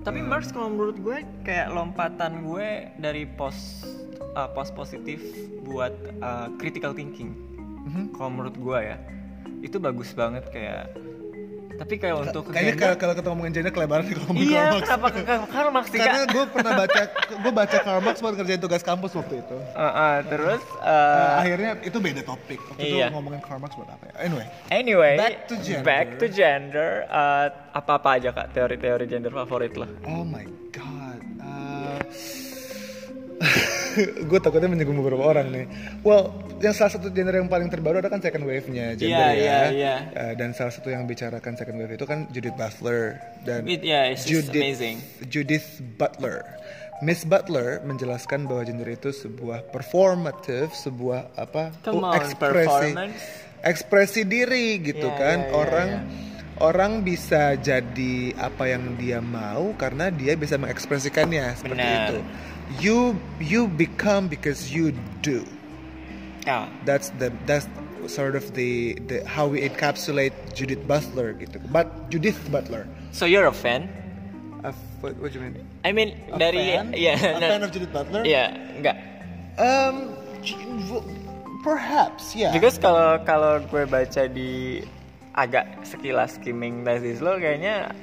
Tapi 0.07 0.23
Marx 0.23 0.55
kalau 0.55 0.71
menurut 0.71 0.97
gue 1.03 1.17
kayak 1.43 1.75
lompatan 1.75 2.47
gue 2.47 2.87
dari 2.95 3.27
pos 3.27 3.83
uh, 4.39 4.47
pos 4.55 4.71
positif 4.71 5.19
buat 5.67 5.91
uh, 6.23 6.47
critical 6.55 6.95
thinking. 6.95 7.35
Mhm. 7.87 8.03
Kalau 8.11 8.29
menurut 8.29 8.55
gue 8.55 8.79
ya 8.83 8.97
itu 9.59 9.77
bagus 9.77 10.11
banget 10.11 10.43
kayak. 10.47 10.91
Tapi 11.77 11.93
kayak 11.95 12.17
untuk 12.19 12.49
Kayaknya 12.49 12.73
kalau 12.75 12.95
kalau 12.97 13.13
kita 13.13 13.27
ngomongin 13.29 13.53
gender 13.53 13.69
kelebaran 13.69 14.01
kalau 14.03 14.25
ngomongin 14.25 14.49
Iya, 14.49 14.57
Karl 14.57 14.73
Marx. 14.73 14.81
kenapa 14.81 15.07
ke 15.07 15.21
Karl 15.47 15.69
Marx 15.69 15.85
sih, 15.87 15.99
Karena 15.99 16.21
gue 16.25 16.43
pernah 16.49 16.71
baca, 16.81 17.01
gue 17.37 17.51
baca 17.53 17.77
Karl 17.77 18.01
Marx 18.01 18.15
buat 18.17 18.33
kerjain 18.33 18.57
tugas 18.57 18.81
kampus 18.81 19.11
waktu 19.13 19.35
itu. 19.37 19.57
Uh, 19.71 19.85
uh, 19.85 20.15
terus 20.25 20.61
Uh, 20.75 20.89
uh, 20.89 21.29
akhirnya 21.37 21.77
itu 21.79 21.97
beda 22.01 22.21
topik. 22.23 22.57
Waktu 22.67 22.81
Iya. 22.81 23.05
itu 23.05 23.13
ngomongin 23.13 23.39
Karl 23.39 23.61
Marx 23.61 23.77
buat 23.77 23.87
apa 23.87 24.03
ya? 24.03 24.13
Anyway, 24.19 24.45
Anyway, 24.67 25.15
Back 25.15 25.35
to 25.45 25.55
gender. 25.55 25.85
back 25.85 26.07
to 26.17 26.25
gender, 26.27 26.89
uh, 27.07 27.45
apa-apa 27.71 28.09
aja 28.17 28.29
kak 28.31 28.47
teori-teori 28.51 29.05
gender 29.05 29.29
favorit 29.31 29.77
lo? 29.77 29.85
oh 30.03 30.25
my 30.25 30.49
god. 30.73 31.21
gue 34.29 34.39
takutnya 34.39 34.67
menyinggung 34.67 34.97
beberapa 34.97 35.23
orang 35.23 35.47
nih. 35.49 35.65
Well, 36.01 36.31
yang 36.57 36.73
salah 36.73 36.93
satu 36.93 37.09
genre 37.09 37.33
yang 37.33 37.47
paling 37.47 37.67
terbaru 37.67 37.99
ada 37.99 38.09
kan 38.09 38.19
second 38.19 38.43
wave-nya 38.43 38.93
gender 38.93 39.13
Iya, 39.13 39.27
ya. 39.27 39.33
iya, 39.33 39.59
iya. 39.69 39.95
Uh, 40.11 40.33
dan 40.33 40.53
salah 40.53 40.73
satu 40.73 40.89
yang 40.89 41.05
bicarakan 41.05 41.53
second 41.53 41.77
wave 41.77 41.93
itu 41.93 42.05
kan 42.05 42.25
Judith 42.29 42.55
Butler 42.55 43.17
dan 43.43 43.65
It- 43.65 43.81
yeah, 43.81 44.09
Judith, 44.13 44.53
amazing. 44.53 44.97
Judith 45.27 45.67
Butler. 45.95 46.41
Miss 46.97 47.21
Butler 47.21 47.85
menjelaskan 47.85 48.49
bahwa 48.49 48.65
gender 48.65 48.89
itu 48.89 49.13
sebuah 49.13 49.69
performative, 49.69 50.73
sebuah 50.73 51.29
apa? 51.37 51.69
Come 51.85 52.01
on, 52.01 52.17
ekspresi, 52.17 52.89
ekspresi 53.61 54.21
diri 54.25 54.81
gitu 54.81 55.05
Iya, 55.05 55.13
kan. 55.13 55.37
iya, 55.45 55.51
orang 55.53 55.89
iya. 55.93 56.01
orang 56.57 56.91
bisa 57.01 57.53
jadi 57.53 58.33
apa 58.33 58.65
yang 58.65 58.97
dia 58.97 59.21
mau 59.21 59.77
karena 59.77 60.09
dia 60.09 60.33
bisa 60.33 60.57
mengekspresikannya 60.57 61.53
seperti 61.53 61.77
Benar. 61.77 62.09
itu. 62.09 62.19
You 62.79 63.15
you 63.39 63.67
become 63.67 64.27
because 64.27 64.71
you 64.71 64.91
do. 65.23 65.47
Ya, 66.47 66.67
That's 66.87 67.11
the 67.19 67.31
that's 67.47 67.67
sort 68.07 68.35
of 68.35 68.53
the 68.55 68.95
the 69.07 69.23
how 69.27 69.47
we 69.47 69.63
encapsulate 69.63 70.31
Judith 70.55 70.83
Butler 70.87 71.35
gitu. 71.35 71.59
But 71.71 72.11
Judith 72.11 72.39
Butler. 72.51 72.87
so 73.11 73.25
you're 73.25 73.47
a 73.47 73.55
fan? 73.55 73.89
Uh, 74.63 74.71
what, 75.01 75.15
what 75.17 75.33
do 75.33 75.39
you 75.39 75.45
mean? 75.45 75.65
I 75.83 75.91
mean 75.91 76.15
A 76.31 76.39
dari 76.39 76.75
fan? 76.75 76.93
ya, 77.07 77.15
A 77.15 77.39
nah, 77.39 77.49
fan 77.51 77.63
of 77.63 77.71
Judith 77.71 77.91
Butler? 77.91 78.23
Iya, 78.23 78.55
enggak. 78.79 78.97
Um, 79.57 80.13
perhaps, 81.65 82.37
yeah. 82.37 82.53
Because 82.53 82.77
kalau 82.77 83.19
kalau 83.25 83.59
gue 83.65 83.83
baca 83.89 84.29
di 84.29 84.85
agak 85.37 85.85
sekilas 85.85 86.37
skimming 86.41 86.81
tesis 86.81 87.21
lo 87.21 87.37
kayaknya 87.37 87.93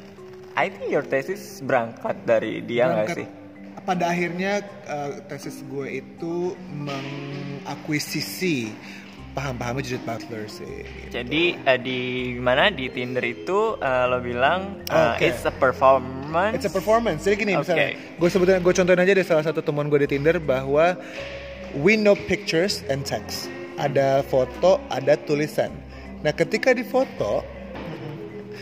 I 0.54 0.70
think 0.70 0.86
your 0.86 1.02
thesis 1.02 1.58
berangkat 1.66 2.14
dari 2.22 2.62
dia 2.62 2.86
nggak 2.86 3.08
sih? 3.10 3.26
Pada 3.84 4.08
akhirnya 4.08 4.64
uh, 4.88 5.20
tesis 5.28 5.60
gue 5.68 6.00
itu 6.00 6.56
mengakuisisi 6.72 8.72
paham-pahamnya 9.34 9.82
Judith 9.82 10.06
Butler 10.06 10.46
sih. 10.46 10.86
gitu. 10.86 11.10
Jadi 11.10 11.42
eh, 11.58 11.78
di 11.82 12.00
mana 12.38 12.70
di 12.70 12.86
Tinder 12.88 13.26
itu 13.26 13.76
eh, 13.82 14.04
lo 14.06 14.22
bilang 14.22 14.86
eh, 14.86 15.18
Oke. 15.18 15.26
it's 15.26 15.42
a 15.42 15.52
performance. 15.52 16.54
It's 16.54 16.66
a 16.70 16.72
performance. 16.72 17.26
Jadi 17.26 17.36
gini 17.42 17.52
Oke. 17.58 17.66
misalnya, 17.66 17.88
gue 17.98 18.28
sebutin, 18.30 18.62
gue 18.62 18.72
contohin 18.72 19.00
aja 19.02 19.12
deh 19.12 19.26
salah 19.26 19.44
satu 19.44 19.60
teman 19.60 19.90
gue 19.90 20.06
di 20.06 20.08
Tinder 20.08 20.38
bahwa 20.38 20.94
we 21.82 21.98
know 21.98 22.14
pictures 22.14 22.86
and 22.86 23.02
text. 23.02 23.50
Ada 23.74 24.22
foto, 24.30 24.78
ada 24.94 25.18
tulisan. 25.26 25.74
Nah, 26.22 26.30
ketika 26.30 26.70
di 26.70 26.86
foto, 26.86 27.42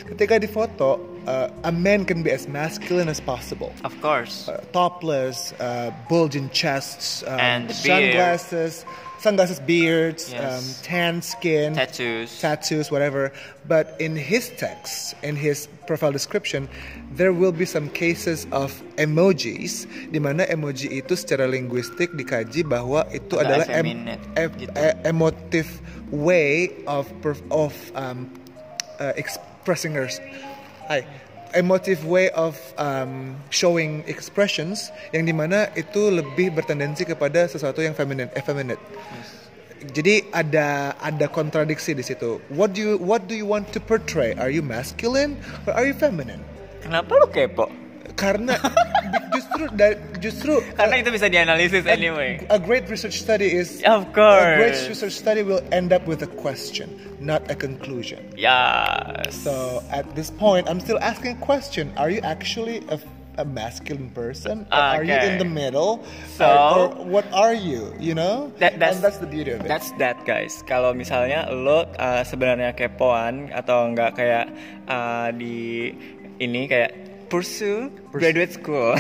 ketika 0.09 0.41
di 0.41 0.49
foto, 0.49 1.12
uh, 1.27 1.49
a 1.65 1.73
man 1.73 2.05
can 2.05 2.23
be 2.23 2.31
as 2.31 2.49
masculine 2.49 3.09
as 3.09 3.21
possible. 3.21 3.73
Of 3.85 3.95
course. 4.01 4.49
Uh, 4.49 4.63
topless, 4.73 5.53
uh, 5.61 5.91
bulging 6.09 6.51
chests, 6.51 7.23
um, 7.27 7.39
And 7.39 7.71
sunglasses, 7.71 8.85
sunglasses, 9.19 9.61
beards, 9.61 10.33
Yes. 10.33 10.43
um, 10.43 10.65
tan 10.83 11.23
skin, 11.23 11.75
Tattoos. 11.75 12.41
tattoos, 12.41 12.91
whatever. 12.91 13.31
But 13.69 13.95
in 14.01 14.17
his 14.17 14.51
text, 14.59 15.15
in 15.23 15.37
his 15.37 15.69
profile 15.87 16.11
description, 16.11 16.67
there 17.15 17.33
will 17.33 17.53
be 17.53 17.65
some 17.65 17.89
cases 17.91 18.47
of 18.51 18.75
emojis, 18.99 19.87
di 20.11 20.19
mana 20.19 20.43
emoji 20.51 20.91
itu 20.91 21.15
secara 21.15 21.47
linguistik 21.47 22.11
dikaji 22.19 22.67
bahwa 22.67 23.07
itu 23.15 23.39
Agak 23.39 23.47
adalah 23.47 23.67
em- 23.71 24.19
em- 24.35 24.55
gitu. 24.59 24.75
e- 24.75 24.99
emotive 25.07 25.71
way 26.11 26.69
of 26.91 27.07
of 27.55 27.71
um, 27.95 28.27
uh, 28.99 29.15
expressing 29.15 29.95
her. 29.95 30.11
Hai. 30.89 31.07
Emotive 31.53 32.09
way 32.09 32.33
of 32.33 32.57
um, 32.81 33.37
showing 33.53 34.01
expressions 34.09 34.89
yang 35.13 35.29
di 35.29 35.37
mana 35.37 35.69
itu 35.77 36.09
lebih 36.09 36.57
bertendensi 36.57 37.05
kepada 37.05 37.45
sesuatu 37.45 37.85
yang 37.85 37.93
feminine, 37.93 38.33
effeminate. 38.33 38.81
Jadi 39.93 40.25
ada 40.33 40.97
ada 40.97 41.27
kontradiksi 41.29 41.93
di 41.93 42.01
situ. 42.01 42.41
What 42.49 42.73
do 42.73 42.81
you 42.81 42.95
what 42.97 43.29
do 43.29 43.37
you 43.37 43.45
want 43.45 43.69
to 43.77 43.83
portray? 43.85 44.33
Are 44.41 44.49
you 44.49 44.65
masculine 44.65 45.37
or 45.69 45.77
are 45.77 45.85
you 45.85 45.93
feminine? 45.93 46.41
Kenapa 46.81 47.13
lo 47.21 47.29
kepo? 47.29 47.82
Karena 48.15 48.55
justru 49.33 49.65
justru 50.21 50.53
Karena 50.75 50.95
itu 51.01 51.11
bisa 51.11 51.27
dianalisis 51.27 51.83
a- 51.85 51.93
anyway. 51.93 52.39
A 52.49 52.61
great 52.61 52.87
research 52.87 53.19
study 53.19 53.49
is 53.49 53.81
Of 53.83 54.13
a 54.13 54.15
great 54.15 54.77
course. 54.79 54.89
research 54.89 55.17
study 55.17 55.43
will 55.43 55.65
end 55.73 55.91
up 55.91 56.05
with 56.05 56.23
a 56.23 56.31
question, 56.31 56.93
not 57.19 57.43
a 57.49 57.57
conclusion. 57.57 58.21
Yes. 58.37 59.35
So 59.35 59.81
at 59.91 60.07
this 60.15 60.31
point, 60.31 60.69
I'm 60.69 60.79
still 60.79 61.01
asking 61.01 61.39
a 61.39 61.43
question: 61.43 61.91
Are 61.97 62.13
you 62.13 62.21
actually 62.23 62.85
a, 62.93 63.01
a 63.41 63.47
masculine 63.49 64.13
person, 64.13 64.69
or 64.69 64.79
are 64.79 65.03
you 65.03 65.17
Okay. 65.17 65.33
in 65.33 65.41
the 65.41 65.49
middle? 65.49 66.05
So- 66.37 66.47
or, 66.47 66.93
or 66.93 67.05
what 67.09 67.27
are 67.33 67.57
you? 67.57 67.97
You 67.99 68.13
know, 68.15 68.53
That- 68.61 68.77
that's- 68.79 69.01
and 69.01 69.03
that's 69.03 69.19
the 69.19 69.27
beauty 69.27 69.57
of 69.57 69.65
it. 69.65 69.69
That's 69.69 69.89
that 69.99 70.23
guys. 70.23 70.61
Kalau 70.69 70.93
misalnya 70.93 71.49
lo 71.49 71.89
uh, 71.97 72.23
sebenarnya 72.23 72.77
kepoan 72.77 73.51
atau 73.51 73.89
enggak 73.89 74.21
kayak 74.21 74.47
uh, 74.87 75.33
di 75.33 75.91
ini 76.39 76.67
kayak 76.67 76.91
pursue 77.33 77.89
graduate 78.13 78.53
school. 78.53 78.93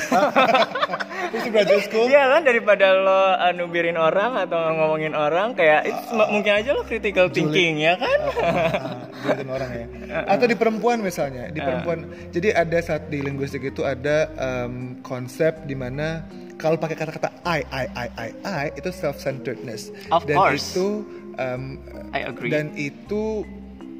Di 1.33 1.49
graduate 1.49 1.85
school, 1.85 2.09
Iya 2.09 2.29
kan 2.29 2.43
daripada 2.43 2.87
lo 2.93 3.13
uh, 3.37 3.53
nubirin 3.53 3.97
orang 3.97 4.37
atau 4.39 4.73
ngomongin 4.73 5.13
orang 5.13 5.53
kayak 5.53 5.85
it's 5.85 6.09
m- 6.09 6.29
mungkin 6.29 6.53
aja 6.57 6.73
lo 6.73 6.83
critical 6.83 7.29
thinking 7.29 7.77
ya 7.79 7.97
kan? 7.97 8.19
Ah, 8.41 9.05
ngeliatin 9.21 9.49
orang 9.49 9.71
ya. 9.71 9.87
Atau 10.33 10.45
di 10.45 10.57
perempuan 10.57 11.01
misalnya, 11.01 11.49
di 11.49 11.61
perempuan. 11.61 12.05
Jadi 12.29 12.53
ada 12.53 12.79
saat 12.81 13.09
di 13.09 13.21
linguistik 13.21 13.65
itu 13.65 13.81
ada 13.81 14.29
em, 14.35 15.01
konsep 15.01 15.65
di 15.65 15.73
mana 15.73 16.25
kalau 16.57 16.77
pakai 16.77 16.97
kata-kata 16.97 17.29
I, 17.43 17.61
I, 17.69 17.85
I, 17.97 18.09
I, 18.17 18.29
I 18.45 18.67
itu 18.75 18.93
self-centeredness. 18.93 19.89
Of 20.09 20.25
dan 20.25 20.37
course. 20.37 20.73
itu 20.73 21.05
em, 21.37 21.81
I 22.13 22.29
agree. 22.29 22.53
dan 22.53 22.77
itu 22.77 23.45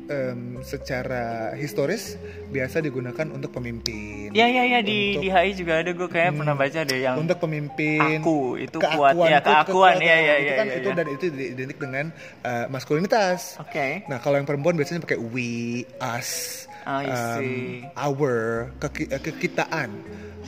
em, 0.05 0.41
secara 0.61 1.25
historis 1.53 2.17
biasa 2.49 2.79
digunakan 2.79 3.27
untuk 3.29 3.53
pemimpin. 3.53 4.31
Ya 4.31 4.47
ya 4.47 4.65
ya 4.65 4.81
di 4.81 5.15
Untuk- 5.15 5.23
di 5.23 5.29
HI 5.29 5.51
juga 5.55 5.73
ada 5.79 5.91
gue 5.91 6.07
kayak 6.07 6.31
pernah 6.33 6.55
baca 6.55 6.81
deh 6.83 7.01
yang 7.01 7.17
untuk 7.17 7.39
pemimpin 7.39 8.19
Aku, 8.19 8.57
itu 8.57 8.77
kuat. 8.77 9.13
keakuan 9.13 9.29
Ya, 9.29 9.39
itu 9.39 9.51
keakuan. 9.51 9.95
Ya, 9.99 10.17
ya, 10.17 10.35
itu 10.35 10.45
ya, 10.45 10.55
kan 10.55 10.67
ya, 10.67 10.75
itu 10.75 10.89
ya. 10.89 10.95
dan 10.95 11.07
itu 11.09 11.25
identik 11.31 11.79
dengan 11.79 12.05
uh, 12.43 12.65
maskulinitas 12.69 13.57
Oke. 13.59 14.05
nah 14.07 14.19
kalau 14.19 14.37
yang 14.37 14.45
perempuan 14.45 14.75
biasanya 14.75 15.01
pakai 15.01 15.19
we 15.19 15.83
us 15.99 16.65
um, 16.85 17.87
our 17.95 18.35
keki- 18.79 19.11
eh, 19.11 19.21
kekitaan 19.21 19.91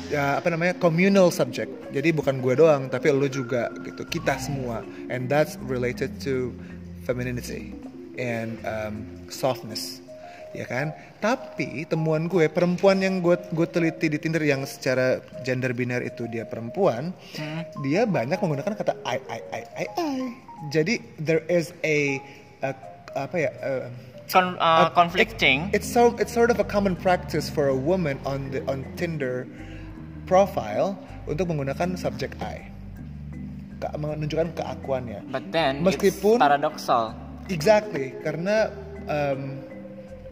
Ya, 0.05 0.37
apa 0.37 0.51
namanya 0.51 0.75
communal 0.77 1.31
subject 1.31 1.71
jadi 1.89 2.11
bukan 2.11 2.43
gue 2.43 2.55
doang 2.55 2.91
tapi 2.91 3.09
lo 3.09 3.25
juga 3.25 3.71
gitu 3.81 4.03
kita 4.05 4.37
semua 4.37 4.83
and 5.07 5.31
that's 5.31 5.55
related 5.63 6.11
to 6.19 6.51
femininity 7.05 7.73
and 8.17 8.59
um, 8.63 8.95
softness 9.29 10.01
ya 10.53 10.63
kan? 10.65 10.95
Tapi 11.19 11.83
temuan 11.85 12.31
gue 12.31 12.47
perempuan 12.47 13.03
yang 13.03 13.19
gue 13.19 13.35
gue 13.51 13.67
teliti 13.67 14.07
di 14.07 14.23
Tinder 14.23 14.39
yang 14.39 14.63
secara 14.63 15.19
gender 15.43 15.75
biner 15.75 15.99
itu 16.01 16.31
dia 16.31 16.47
perempuan 16.47 17.11
dia 17.83 18.07
banyak 18.07 18.39
menggunakan 18.39 18.73
kata 18.73 18.95
I 19.03 19.19
I 19.27 19.41
I 19.51 19.63
I 19.75 19.85
I. 19.91 20.11
Jadi 20.71 20.97
there 21.19 21.43
is 21.51 21.75
a, 21.83 22.23
a- 22.63 22.79
apa 23.19 23.37
ya 23.37 23.51
a- 23.61 23.91
Kon- 24.25 24.57
uh, 24.57 24.89
conflicting. 24.89 25.69
it's 25.75 25.85
so 25.85 26.15
it's 26.17 26.33
sort 26.33 26.49
of 26.49 26.57
a 26.57 26.65
common 26.65 26.95
practice 26.95 27.51
for 27.51 27.69
a 27.69 27.77
woman 27.77 28.17
on 28.25 28.49
the 28.49 28.63
on 28.65 28.81
Tinder 28.95 29.45
profile 30.25 30.97
untuk 31.27 31.51
menggunakan 31.51 31.99
subjek 31.99 32.33
I. 32.41 32.71
Ke- 33.77 33.93
menunjukkan 33.93 34.55
keakuannya. 34.55 35.29
But 35.29 35.51
then 35.51 35.83
Meskipun- 35.83 36.39
it's 36.39 36.45
paradoxal. 36.47 37.13
Exactly, 37.53 38.17
karena 38.25 38.73
um, 39.05 39.61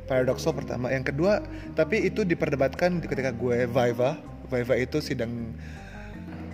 paradoksal 0.09 0.57
pertama, 0.57 0.89
yang 0.89 1.05
kedua, 1.05 1.45
tapi 1.77 2.09
itu 2.09 2.25
diperdebatkan 2.25 3.05
ketika 3.05 3.33
gue 3.33 3.69
Viva. 3.69 4.17
Viva 4.49 4.75
itu 4.77 5.01
sidang 5.01 5.57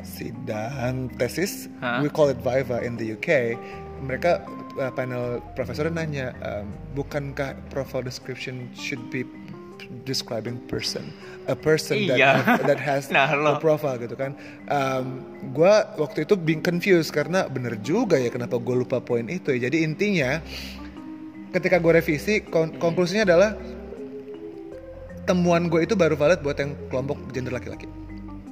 sidang 0.03 1.11
tesis. 1.19 1.67
Hah? 1.83 2.03
We 2.03 2.11
call 2.11 2.31
it 2.31 2.41
Viva 2.43 2.83
in 2.83 2.99
the 2.99 3.15
UK. 3.15 3.59
Mereka 3.99 4.47
uh, 4.79 4.93
panel 4.95 5.43
profesornya 5.59 5.95
nanya, 5.95 6.27
um, 6.43 6.71
bukankah 6.95 7.59
profile 7.71 8.07
description 8.07 8.71
should 8.79 9.03
be 9.11 9.27
describing 10.03 10.59
person, 10.65 11.11
a 11.45 11.55
person 11.55 12.07
that 12.07 12.17
Iya. 12.17 12.31
have- 12.39 12.65
that 12.65 12.79
has 12.79 13.07
Nah, 13.15 13.31
lo. 13.31 13.55
a 13.55 13.59
profile 13.59 13.97
gitu 13.97 14.15
kan. 14.15 14.35
Um, 14.67 15.23
gue 15.51 15.73
waktu 15.97 16.25
itu 16.25 16.35
being 16.35 16.61
confused 16.61 17.11
karena 17.11 17.47
bener 17.47 17.79
juga 17.79 18.17
ya 18.17 18.29
kenapa 18.29 18.57
gue 18.57 18.77
lupa 18.79 18.99
poin 18.99 19.27
itu 19.27 19.53
ya. 19.53 19.67
Jadi 19.67 19.83
intinya 19.83 20.43
ketika 21.49 21.77
gue 21.77 21.93
revisi 21.95 22.43
kon- 22.43 22.75
konklusinya 22.75 23.25
adalah 23.25 23.57
temuan 25.25 25.69
gue 25.69 25.83
itu 25.83 25.93
baru 25.93 26.15
valid 26.15 26.41
buat 26.41 26.57
yang 26.57 26.73
kelompok 26.89 27.21
gender 27.31 27.53
laki-laki. 27.53 27.85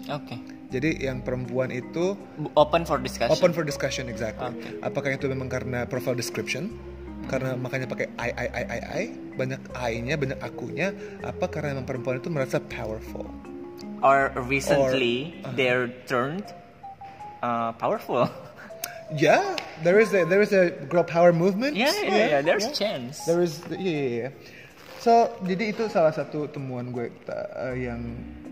Oke. 0.06 0.36
Jadi 0.66 0.98
yang 1.00 1.22
perempuan 1.22 1.70
itu 1.70 2.18
Open 2.54 2.82
for 2.82 2.98
discussion. 2.98 3.30
open 3.30 3.50
for 3.50 3.62
discussion 3.62 4.06
exactly. 4.06 4.50
Oke. 4.50 4.82
Apakah 4.82 5.10
itu 5.10 5.24
memang 5.24 5.46
karena 5.46 5.84
profile 5.84 6.14
description? 6.14 6.74
Karena 7.26 7.58
makanya 7.58 7.86
pakai 7.90 8.06
I 8.18 8.30
I 8.30 8.46
I 8.46 8.64
I 8.64 8.80
I 8.80 9.02
banyak 9.36 9.60
I-nya 9.74 10.14
banyak 10.16 10.38
akunya 10.40 10.94
apa 11.20 11.50
karena 11.50 11.76
memang 11.76 11.86
perempuan 11.86 12.22
itu 12.22 12.30
merasa 12.32 12.62
powerful. 12.62 13.26
Or 14.00 14.30
recently 14.46 15.36
uh-huh. 15.42 15.52
they're 15.58 15.90
turned 16.06 16.46
uh, 17.42 17.74
powerful. 17.76 18.26
Yeah, 19.14 19.54
there 19.86 20.02
is 20.02 20.10
a 20.10 20.26
there 20.26 20.42
is 20.42 20.50
a 20.50 20.74
girl 20.90 21.06
power 21.06 21.30
movement. 21.30 21.78
yeah, 21.78 21.94
yeah, 22.02 22.26
yeah, 22.26 22.42
There's 22.42 22.66
chance. 22.74 23.22
There 23.22 23.38
is, 23.38 23.62
iya, 23.70 23.78
iya, 23.78 24.06
iya. 24.10 24.28
So, 24.98 25.30
jadi 25.46 25.70
itu 25.70 25.86
salah 25.86 26.10
satu 26.10 26.50
temuan 26.50 26.90
gue 26.90 27.14
eh, 27.30 27.86
yang 27.86 28.02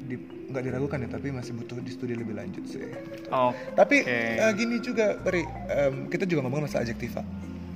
di, 0.06 0.14
nggak 0.54 0.62
diragukan 0.62 1.02
ya, 1.02 1.08
tapi 1.10 1.34
masih 1.34 1.58
butuh 1.58 1.82
di 1.82 1.90
studi 1.90 2.14
lebih 2.14 2.38
lanjut 2.38 2.62
sih. 2.70 2.86
Oh. 3.34 3.50
Tapi 3.74 4.06
Oke. 4.06 4.38
eh, 4.38 4.52
gini 4.54 4.78
juga, 4.78 5.18
Beri, 5.18 5.42
em, 5.74 6.06
kita 6.06 6.22
juga 6.22 6.46
ngomongin 6.46 6.70
masalah 6.70 6.86
adjektiva, 6.86 7.26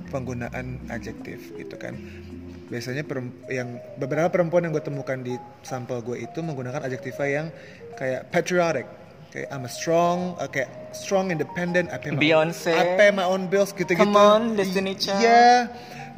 penggunaan 0.09 0.65
adjektif 0.89 1.53
gitu 1.55 1.75
kan. 1.77 1.95
Biasanya 2.69 3.01
yang 3.49 3.81
beberapa 3.97 4.29
perempuan 4.29 4.61
yang 4.61 4.73
gue 4.73 4.85
temukan 4.85 5.17
di 5.17 5.33
sampel 5.61 6.01
gue 6.01 6.21
itu 6.21 6.39
menggunakan 6.41 6.85
adjektiva 6.85 7.25
yang 7.25 7.47
kayak 7.97 8.29
patriotic, 8.29 8.85
kayak 9.29 9.49
I'm 9.49 9.65
a 9.65 9.71
strong, 9.71 10.37
eh, 10.37 10.45
kayak 10.45 10.69
strong, 10.93 11.33
independent, 11.33 11.89
own- 11.89 12.21
Beyonce. 12.21 12.69
I 12.69 12.93
pay 12.93 13.09
my 13.09 13.25
own 13.25 13.49
bills 13.49 13.73
gitu-gitu. 13.73 14.05
Come 14.05 14.17
on, 14.17 14.53
Destiny 14.53 14.93
Child. 14.93 15.21
Iya. 15.21 15.49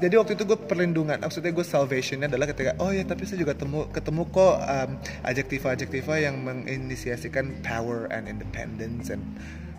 Jadi 0.02 0.18
waktu 0.18 0.34
itu 0.34 0.44
gue 0.50 0.58
perlindungan, 0.58 1.22
maksudnya 1.22 1.54
gue 1.54 1.62
salvationnya 1.62 2.26
adalah 2.26 2.50
ketika 2.50 2.74
oh 2.82 2.90
ya 2.90 3.06
tapi 3.06 3.30
saya 3.30 3.38
juga 3.46 3.54
temu 3.54 3.86
ketemu 3.94 4.26
kok 4.34 4.56
um, 4.58 4.90
adjektiva-adjektiva 5.22 6.14
yang 6.18 6.42
menginisiasikan 6.42 7.62
power 7.62 8.10
and 8.10 8.26
independence 8.26 9.14
and 9.14 9.22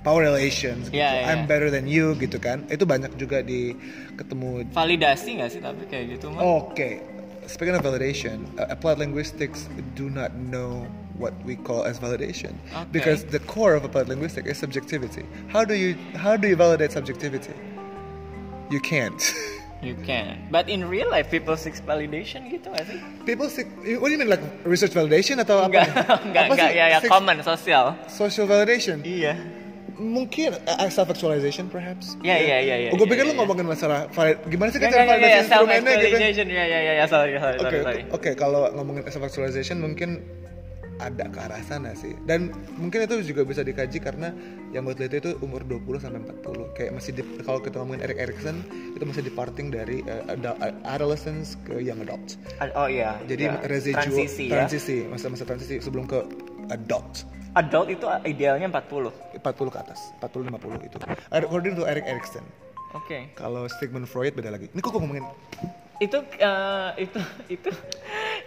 power 0.07 0.23
relations. 0.23 0.91
Gitu. 0.91 1.03
Iya, 1.03 1.11
iya, 1.11 1.23
I'm 1.27 1.47
iya. 1.47 1.51
better 1.51 1.75
than 1.75 1.91
you 1.91 2.15
gitu 2.23 2.39
kan. 2.39 2.63
Itu 2.71 2.87
banyak 2.87 3.19
juga 3.19 3.43
di 3.43 3.75
ketemu. 4.15 4.71
Validasi 4.71 5.43
nggak 5.43 5.51
sih 5.51 5.61
tapi 5.63 5.91
kayak 5.91 6.19
gitu 6.19 6.31
mah? 6.31 6.43
Oke, 6.43 7.03
speaking 7.51 7.75
of 7.75 7.83
validation, 7.83 8.47
uh, 8.59 8.71
applied 8.71 9.03
linguistics 9.03 9.67
do 9.99 10.07
not 10.07 10.31
know 10.39 10.87
what 11.19 11.35
we 11.45 11.55
call 11.55 11.85
as 11.85 11.99
validation 12.01 12.57
Okay. 12.73 12.89
because 12.91 13.23
the 13.29 13.39
core 13.45 13.75
of 13.75 13.85
applied 13.85 14.09
linguistics 14.09 14.49
is 14.49 14.59
subjectivity. 14.59 15.27
How 15.51 15.65
do 15.65 15.75
you 15.75 15.99
how 16.15 16.39
do 16.39 16.47
you 16.47 16.57
validate 16.57 16.95
subjectivity? 16.95 17.55
You 18.71 18.81
can't. 18.81 19.19
You 19.83 19.99
can. 20.07 20.47
But 20.47 20.71
in 20.71 20.87
real 20.87 21.11
life 21.11 21.27
people 21.27 21.59
seek 21.59 21.75
validation 21.83 22.47
gitu 22.47 22.71
nggak 22.71 22.87
sih? 22.87 22.99
People 23.27 23.51
seek, 23.51 23.67
what 23.99 24.09
do 24.09 24.15
you 24.15 24.21
mean 24.23 24.31
like 24.31 24.39
research 24.63 24.95
validation 24.95 25.43
atau 25.43 25.67
apa? 25.67 25.75
Enggak, 26.23 26.47
Apa 26.47 26.55
enggak. 26.55 26.71
sih? 26.71 26.79
Ya, 26.79 26.87
ya 26.87 26.99
common 27.03 27.43
sosial. 27.43 27.99
Social 28.07 28.47
validation. 28.47 29.03
Iya. 29.03 29.35
Mungkin 29.93 30.55
uh, 30.71 30.87
self 30.87 31.11
actualization 31.11 31.67
perhaps. 31.67 32.15
Iya, 32.23 32.37
iya, 32.39 32.59
iya, 32.63 32.77
iya, 32.79 32.89
Oh, 32.91 32.97
gue 32.97 33.07
iya, 33.07 33.13
pikir 33.13 33.25
lu 33.27 33.35
iya. 33.35 33.39
ngomongin 33.43 33.67
masalah 33.67 34.07
valid, 34.15 34.39
gimana 34.47 34.71
sih 34.71 34.79
kita 34.79 34.95
validasi 34.95 35.19
ya, 35.19 35.43
self 35.45 35.67
instrumennya 35.67 35.83
gitu? 35.83 35.99
actualization. 35.99 36.47
Ya, 36.47 36.65
ya, 36.65 36.79
ya, 36.81 36.93
ya, 36.97 37.05
sorry, 37.11 37.33
sorry, 37.37 37.57
Oke, 37.59 37.77
sorry, 37.83 38.03
oke, 38.07 38.15
oke. 38.17 38.31
Kalau 38.39 38.71
ngomongin 38.73 39.03
self 39.11 39.27
actualization 39.27 39.83
mungkin 39.83 40.23
ada 41.01 41.25
ke 41.31 41.39
arah 41.41 41.63
sana 41.65 41.97
sih. 41.97 42.13
Dan 42.29 42.53
mungkin 42.77 43.05
itu 43.07 43.33
juga 43.33 43.47
bisa 43.47 43.65
dikaji 43.65 43.99
karena 44.03 44.35
yang 44.75 44.85
gue 44.89 44.97
teliti 44.97 45.23
itu 45.23 45.33
umur 45.41 45.65
20 45.65 46.03
sampai 46.03 46.21
40. 46.21 46.77
Kayak 46.77 46.91
masih 46.97 47.11
di, 47.17 47.23
kalau 47.45 47.61
kita 47.61 47.77
ngomongin 47.81 48.03
Erik 48.05 48.19
Erikson 48.21 48.57
itu 48.97 49.05
masih 49.05 49.23
departing 49.25 49.73
dari 49.73 50.05
uh, 50.05 50.33
adult- 50.33 50.61
adolescence 50.85 51.57
ke 51.65 51.81
young 51.81 52.03
adult. 52.05 52.37
Ad- 52.61 52.75
Oh 52.77 52.89
iya. 52.89 53.21
Jadi 53.29 53.45
iya. 53.47 53.61
residual 53.69 54.01
transisi, 54.03 54.45
ya. 54.49 54.53
transisi, 54.65 54.97
masa-masa 55.07 55.45
transisi 55.45 55.77
sebelum 55.79 56.09
ke 56.09 56.25
adult. 56.73 57.29
Adult 57.53 57.89
itu 57.93 58.09
idealnya 58.25 58.67
40. 58.73 59.39
40 59.45 59.75
ke 59.75 59.79
atas, 59.79 60.01
40 60.25 60.49
50 60.57 60.89
itu. 60.89 60.97
According 61.29 61.77
to 61.77 61.85
Erik 61.85 62.09
Erikson. 62.09 62.45
Oke. 62.97 63.33
Kalau 63.37 63.69
Sigmund 63.81 64.09
Freud 64.09 64.33
beda 64.37 64.53
lagi. 64.53 64.69
Ini 64.73 64.81
kok 64.81 64.93
ngomongin 64.97 65.25
Itu 66.03 66.19
eh, 66.35 66.91
itu 66.99 67.21
itu 67.47 67.71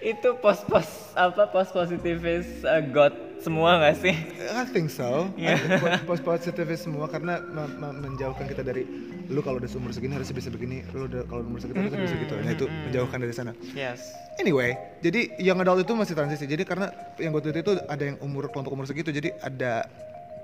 itu 0.03 0.29
pos-pos 0.43 1.15
apa 1.15 1.47
pos 1.47 1.71
positivis 1.71 2.67
eh, 2.67 2.83
God 2.91 3.39
semua 3.39 3.77
nggak 3.79 3.95
sih? 4.01 4.15
I 4.51 4.65
think 4.73 4.91
so. 4.91 5.29
Iya. 5.39 5.55
Post 6.03 6.25
positifis 6.25 6.83
semua 6.83 7.05
karena 7.07 7.39
me- 7.39 7.71
me- 7.77 7.95
menjauhkan 8.09 8.49
kita 8.49 8.65
dari 8.65 8.83
lu 9.29 9.39
kalau 9.45 9.61
udah 9.61 9.69
umur 9.77 9.93
segini 9.93 10.17
harus 10.17 10.33
bisa 10.33 10.49
begini, 10.49 10.81
lu 10.91 11.05
udah 11.05 11.23
kalau 11.29 11.45
umur 11.45 11.61
segitu 11.61 11.77
harus 11.77 11.93
bisa 11.93 12.15
gitu. 12.17 12.33
Nah 12.41 12.51
itu 12.51 12.65
menjauhkan 12.67 13.21
dari 13.21 13.33
sana. 13.37 13.51
Yes. 13.77 14.01
Anyway, 14.41 14.75
jadi 14.99 15.31
yang 15.39 15.61
adult 15.61 15.85
itu 15.85 15.93
masih 15.95 16.17
transisi. 16.17 16.49
Jadi 16.49 16.65
karena 16.67 16.91
yang 17.21 17.31
gue 17.31 17.53
itu 17.53 17.73
ada 17.87 18.03
yang 18.03 18.17
umur 18.19 18.51
kelompok 18.51 18.73
umur 18.73 18.85
segitu, 18.89 19.13
jadi 19.13 19.31
ada 19.39 19.87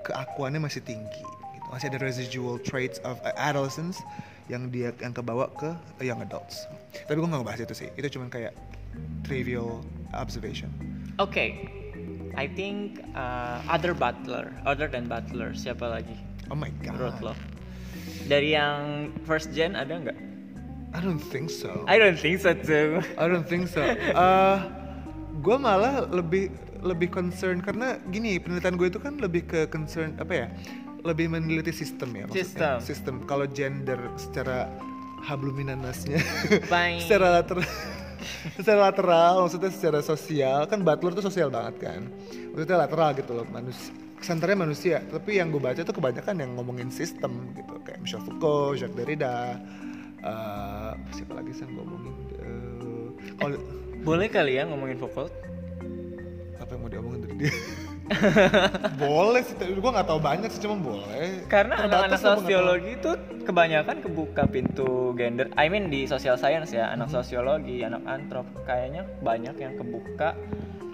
keakuannya 0.06 0.62
masih 0.62 0.80
tinggi. 0.80 1.41
Masih 1.72 1.88
ada 1.88 2.04
residual 2.04 2.60
traits 2.60 3.00
of 3.00 3.16
adolescence 3.40 4.04
yang 4.52 4.68
dia 4.68 4.92
yang 5.00 5.16
kebawa 5.16 5.48
ke 5.56 5.72
young 6.04 6.20
adults. 6.20 6.68
Tapi 7.08 7.16
gue 7.16 7.24
nggak 7.24 7.48
bahas 7.48 7.64
itu 7.64 7.72
sih. 7.72 7.88
Itu 7.96 8.20
cuman 8.20 8.28
kayak 8.28 8.52
trivial 9.24 9.80
observation. 10.12 10.68
Oke. 11.16 11.64
I 12.36 12.48
think 12.48 13.04
uh, 13.12 13.60
other 13.68 13.92
butler, 13.92 14.52
other 14.64 14.88
than 14.88 15.04
butler, 15.08 15.52
siapa 15.52 15.84
lagi? 15.84 16.16
Oh 16.48 16.56
my 16.56 16.68
god. 16.84 16.96
Menurut 16.96 17.32
lo? 17.32 17.34
Dari 18.28 18.56
yang 18.56 19.12
first 19.24 19.52
gen 19.56 19.72
ada 19.72 19.96
nggak? 19.96 20.18
I 20.92 21.00
don't 21.00 21.20
think 21.20 21.48
so. 21.48 21.88
I 21.88 21.96
don't 21.96 22.20
think 22.20 22.44
so 22.44 22.52
too. 22.52 23.00
I 23.16 23.24
don't 23.24 23.48
think 23.48 23.68
so. 23.68 23.80
Uh, 24.12 24.60
gue 25.40 25.56
malah 25.56 26.04
lebih 26.12 26.52
lebih 26.84 27.08
concern 27.08 27.64
karena 27.64 27.96
gini 28.10 28.36
penelitian 28.36 28.76
gue 28.76 28.88
itu 28.92 29.00
kan 29.00 29.16
lebih 29.16 29.48
ke 29.48 29.60
concern 29.72 30.12
apa 30.20 30.32
ya? 30.32 30.46
Lebih 31.02 31.26
meneliti 31.28 31.70
sistem 31.70 32.14
ya 32.14 32.24
maksudnya. 32.24 32.42
Sistem. 32.46 32.76
Sistem. 32.80 33.14
Kalau 33.26 33.46
gender 33.46 33.98
secara 34.14 34.70
habluminanasnya, 35.22 36.18
secara 37.02 37.38
lateral, 37.38 37.66
secara 38.58 38.80
lateral, 38.86 39.32
maksudnya 39.42 39.70
secara 39.70 39.98
sosial 39.98 40.66
kan 40.66 40.82
butler 40.82 41.14
tuh 41.14 41.22
sosial 41.22 41.46
banget 41.46 41.78
kan. 41.78 42.02
Maksudnya 42.54 42.76
lateral 42.80 43.14
gitu 43.14 43.32
loh 43.32 43.46
manusia. 43.46 43.90
Senternya 44.22 44.54
manusia, 44.56 45.02
tapi 45.02 45.38
yang 45.38 45.50
gue 45.50 45.58
baca 45.58 45.82
tuh 45.82 45.90
kebanyakan 45.90 46.38
yang 46.38 46.54
ngomongin 46.54 46.94
sistem 46.94 47.50
gitu, 47.54 47.74
kayak 47.82 47.98
Michel 47.98 48.22
Foucault, 48.22 48.78
Jacques 48.78 48.94
Derrida, 48.94 49.58
eh 50.22 50.90
siapa 51.10 51.34
lagi 51.34 51.50
sih 51.50 51.66
yang 51.66 51.82
ngomongin 51.82 52.14
Eh, 52.38 53.42
Oh, 53.42 53.50
Boleh 54.02 54.30
kali 54.30 54.58
ya 54.58 54.66
ngomongin 54.66 54.94
Foucault? 54.96 55.30
apa 56.54 56.70
yang 56.70 56.80
mau 56.80 56.90
diomongin 56.90 57.20
dari 57.20 57.34
dia? 57.36 57.50
boleh 59.02 59.42
sih, 59.44 59.54
gue 59.58 59.90
nggak 59.90 60.08
tahu 60.08 60.20
banyak 60.20 60.48
sih, 60.52 60.60
cuma 60.62 60.76
boleh. 60.78 61.46
Karena 61.48 61.86
Terbatas 61.86 62.20
anak-anak 62.20 62.20
sosiologi 62.20 62.90
itu 62.98 63.10
kebanyakan 63.42 63.96
kebuka 64.02 64.42
pintu 64.46 65.16
gender. 65.18 65.50
I 65.58 65.66
mean 65.68 65.90
di 65.90 66.06
social 66.06 66.38
science 66.38 66.70
ya, 66.70 66.92
anak 66.92 67.10
sosiologi, 67.10 67.82
anak 67.82 68.02
antrop, 68.06 68.46
kayaknya 68.64 69.06
banyak 69.20 69.56
yang 69.58 69.74
kebuka 69.74 70.36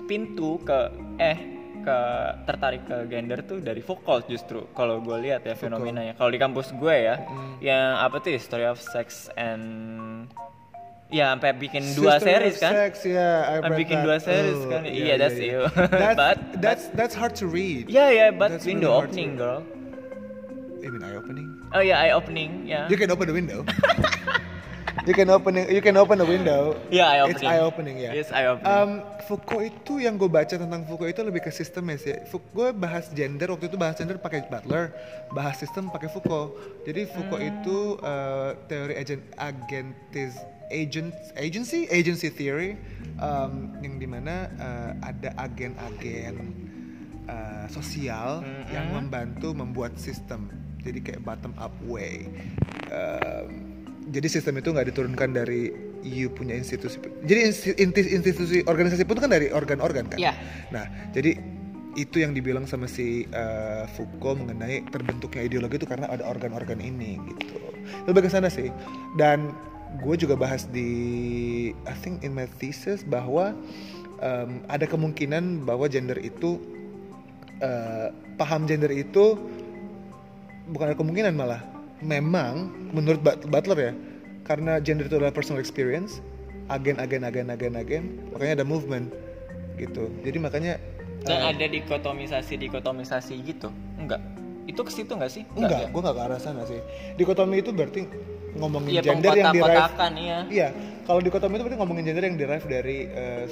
pintu 0.09 0.57
ke 0.65 0.89
eh 1.21 1.59
ke 1.79 1.99
tertarik 2.45 2.83
ke 2.85 2.97
gender 3.07 3.41
tuh 3.47 3.63
dari 3.63 3.81
Foucault 3.81 4.27
justru. 4.27 4.67
Kalau 4.75 5.01
gue 5.01 5.17
lihat 5.25 5.47
ya 5.47 5.55
fenomenanya. 5.55 6.19
Kalau 6.19 6.29
di 6.29 6.41
kampus 6.41 6.75
gue 6.77 6.97
ya, 7.09 7.17
yang 7.63 8.03
apa 8.03 8.21
tuh 8.21 8.35
History 8.35 8.67
of 8.67 8.83
Sex 8.83 9.33
and 9.39 9.65
ya 11.09 11.33
sampai 11.33 11.57
bikin 11.57 11.83
dua 11.97 12.21
Sister 12.21 12.29
series 12.37 12.57
kan? 12.57 12.73
Sex, 12.73 12.93
yeah, 13.03 13.61
I 13.65 13.69
bikin 13.73 13.97
that. 14.01 14.05
dua 14.05 14.17
series 14.21 14.61
Oh, 14.61 14.69
kan? 14.69 14.83
yeah, 14.85 14.93
Iya, 14.93 15.05
yeah, 15.05 15.17
that's 15.17 15.39
yeah. 15.39 15.49
you. 15.49 15.61
That's, 15.89 16.17
But- 16.21 16.41
that's 16.61 16.85
that's 16.93 17.15
hard 17.17 17.33
to 17.41 17.49
read. 17.49 17.89
Ya 17.89 18.09
ya, 18.09 18.29
but 18.31 18.53
That's 18.53 18.69
window 18.69 18.93
really 18.93 19.09
opening 19.09 19.31
girl. 19.35 19.61
You 20.79 20.95
mean 20.95 21.03
eye 21.03 21.17
opening? 21.17 21.49
Oh 21.73 21.81
ya, 21.81 21.97
eye 21.99 22.13
opening 22.13 22.65
ya. 22.65 22.87
You 22.87 22.97
can 22.97 23.09
open 23.09 23.27
the 23.27 23.37
window. 23.37 23.61
you 25.09 25.13
can 25.13 25.29
open 25.29 25.57
you 25.69 25.81
can 25.81 25.97
open 25.97 26.17
the 26.17 26.25
window. 26.25 26.77
Ya, 26.89 27.09
eye 27.09 27.21
It's 27.29 27.41
opening. 27.41 27.49
eye 27.51 27.61
opening 27.61 27.97
ya. 27.99 28.11
Yes, 28.15 28.29
eye 28.31 28.47
opening. 28.47 28.69
Um, 28.69 28.91
Foucault 29.29 29.61
itu 29.61 30.01
yang 30.01 30.17
gue 30.17 30.29
baca 30.29 30.57
tentang 30.57 30.89
Foucault 30.89 31.09
itu 31.09 31.21
lebih 31.21 31.45
ke 31.45 31.53
sistem 31.53 31.93
ya 31.93 31.97
sih. 31.97 32.15
Gue 32.53 32.73
bahas 32.73 33.13
gender 33.13 33.53
waktu 33.53 33.69
itu 33.69 33.77
bahas 33.77 33.97
gender 33.97 34.17
pakai 34.17 34.49
Butler, 34.49 34.93
bahas 35.29 35.57
sistem 35.57 35.89
pakai 35.89 36.09
Foucault. 36.09 36.57
Jadi 36.85 37.05
Foucault 37.05 37.41
Hmm. 37.41 37.51
itu 37.53 37.79
uh, 38.01 38.57
teori 38.65 38.95
agent 38.97 39.21
agentis 39.37 40.33
agent 40.71 41.13
agency 41.37 41.89
agency 41.89 42.29
theory 42.33 42.77
um, 43.21 43.75
yang 43.81 43.97
di 43.97 44.07
mana 44.09 44.49
uh, 44.61 44.93
ada 45.05 45.33
agen-agen 45.41 46.53
uh, 47.29 47.67
sosial 47.73 48.41
Hmm, 48.45 48.65
yang 48.73 48.87
membantu 48.93 49.53
membuat 49.53 49.97
sistem. 49.97 50.49
Jadi 50.85 50.99
kayak 51.03 51.21
bottom 51.27 51.53
up 51.59 51.75
way. 51.85 52.31
Um, 52.89 53.77
jadi 54.09 54.25
sistem 54.31 54.57
itu 54.63 54.73
nggak 54.73 54.89
diturunkan 54.95 55.37
dari 55.37 55.69
you 56.01 56.33
punya 56.33 56.57
institusi. 56.57 56.97
Jadi 57.27 57.41
insti- 57.45 57.77
inti- 57.77 58.13
institusi 58.15 58.65
organisasi 58.65 59.05
pun 59.05 59.21
kan 59.21 59.29
dari 59.29 59.53
organ-organ 59.53 60.09
kan. 60.09 60.17
Iya. 60.17 60.33
Nah, 60.73 60.87
jadi 61.13 61.37
itu 61.99 62.23
yang 62.23 62.33
dibilang 62.33 62.65
sama 62.65 62.87
si 62.87 63.27
uh, 63.35 63.85
Foucault 63.99 64.39
mengenai 64.39 64.87
terbentuknya 64.89 65.43
ideologi 65.45 65.83
itu 65.83 65.89
karena 65.91 66.07
ada 66.07 66.23
organ-organ 66.25 66.79
ini 66.79 67.19
gitu. 67.35 67.59
Lebih 68.07 68.29
ke 68.29 68.31
sana 68.31 68.47
sih. 68.47 68.71
Dan 69.19 69.51
gue 69.97 70.15
juga 70.21 70.37
bahas 70.37 70.69
di 70.69 70.91
I 71.89 71.95
think 72.05 72.21
in 72.21 72.37
my 72.37 72.45
thesis 72.61 73.01
bahwa 73.03 73.57
um, 74.21 74.61
ada 74.69 74.85
kemungkinan 74.85 75.65
bahwa 75.65 75.89
gender 75.89 76.21
itu 76.21 76.61
uh, 77.65 78.13
paham 78.37 78.69
gender 78.69 78.93
itu 78.93 79.41
bukan 80.69 80.93
ada 80.93 80.97
kemungkinan 80.99 81.33
malah 81.33 81.65
memang 82.05 82.71
menurut 82.93 83.25
But- 83.25 83.49
Butler 83.49 83.79
ya 83.81 83.93
karena 84.45 84.79
gender 84.79 85.09
itu 85.09 85.17
adalah 85.17 85.35
personal 85.35 85.59
experience 85.59 86.21
agen 86.69 87.01
agen 87.01 87.25
agen 87.25 87.49
agen 87.49 87.75
agen 87.75 88.05
makanya 88.37 88.63
ada 88.63 88.67
movement 88.69 89.09
gitu 89.81 90.13
jadi 90.23 90.39
makanya 90.39 90.75
Dan 91.27 91.43
uh, 91.43 91.51
ada 91.51 91.67
dikotomisasi 91.67 92.55
dikotomisasi 92.63 93.43
gitu? 93.43 93.75
Enggak. 93.99 94.23
Itu 94.71 94.87
ke 94.87 94.93
situ 94.95 95.19
enggak 95.19 95.35
sih? 95.35 95.43
enggak 95.59 95.81
ya? 95.81 95.89
gue 95.91 96.01
nggak 96.05 96.15
ke 96.15 96.23
arah 96.23 96.39
sana 96.39 96.63
sih 96.63 96.79
dikotomi 97.19 97.59
itu 97.59 97.75
berarti 97.75 98.07
ngomongin 98.59 98.93
Iya, 98.93 99.03
gender 99.03 99.33
yang 99.33 99.55
derive 99.55 99.93
iya. 100.17 100.39
iya 100.51 100.69
kalau 101.03 101.21
dikotomi 101.23 101.55
itu 101.55 101.63
berarti 101.65 101.79
ngomongin 101.79 102.05
gender 102.05 102.25
yang 102.25 102.37
derive 102.37 102.67
dari 102.67 102.99
uh, 103.09 103.45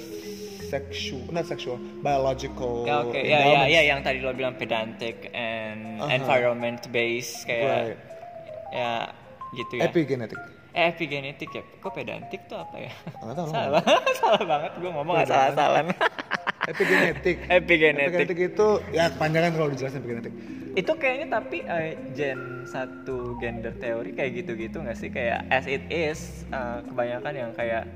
sexual 0.62 1.22
not 1.30 1.46
sexual 1.46 1.78
biological 2.02 2.82
Ya 2.82 2.96
oke, 3.00 3.14
ya 3.14 3.22
ya 3.22 3.38
endowments. 3.40 3.70
ya 3.70 3.80
yang 3.86 4.00
tadi 4.02 4.18
lo 4.18 4.34
bilang 4.34 4.54
pedantic 4.54 5.30
and 5.30 6.02
Aha. 6.02 6.10
environment 6.12 6.82
based 6.90 7.46
kayak 7.46 7.94
Right. 7.94 7.98
ya 8.68 8.90
gitu 9.54 9.72
ya. 9.78 9.86
epigenetic 9.86 10.38
Eh, 10.76 10.92
epigenetik 10.92 11.48
ya. 11.48 11.64
Kok 11.80 11.88
pedantic 11.88 12.44
tuh 12.44 12.60
apa 12.60 12.76
ya? 12.76 12.92
Salah. 13.48 13.80
salah 14.12 14.44
banget 14.44 14.76
gue 14.76 14.90
ngomong 14.92 15.14
nggak 15.16 15.24
salah-salah. 15.24 15.80
Epigenetic 16.66 17.36
Epigenetik. 17.48 18.10
epigenetic 18.10 18.38
itu 18.48 18.68
ya 18.90 19.08
kepanjangan 19.08 19.50
kalau 19.52 19.68
dijelasin 19.70 20.00
epigenetik 20.00 20.34
itu 20.74 20.92
kayaknya 20.92 21.26
tapi 21.32 21.62
eh, 21.62 21.96
gen 22.12 22.36
satu 22.64 23.38
gender 23.38 23.72
teori 23.74 24.12
kayak 24.12 24.32
gitu-gitu 24.36 24.76
nggak 24.76 24.94
sih 24.94 25.08
kayak 25.08 25.48
as 25.48 25.64
it 25.64 25.80
is 25.88 26.20
eh, 26.48 26.80
kebanyakan 26.84 27.32
yang 27.32 27.50
kayak 27.52 27.88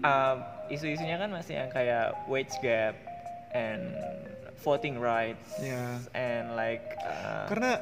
eh, 0.00 0.36
isu-isunya 0.70 1.16
kan 1.16 1.28
masih 1.28 1.58
yang 1.58 1.68
kayak 1.68 2.16
wage 2.26 2.54
gap 2.58 2.96
and 3.52 3.92
voting 4.58 4.96
rights 4.96 5.58
Ya. 5.58 6.00
and 6.12 6.54
like 6.54 6.80
eh, 6.96 7.44
karena 7.46 7.76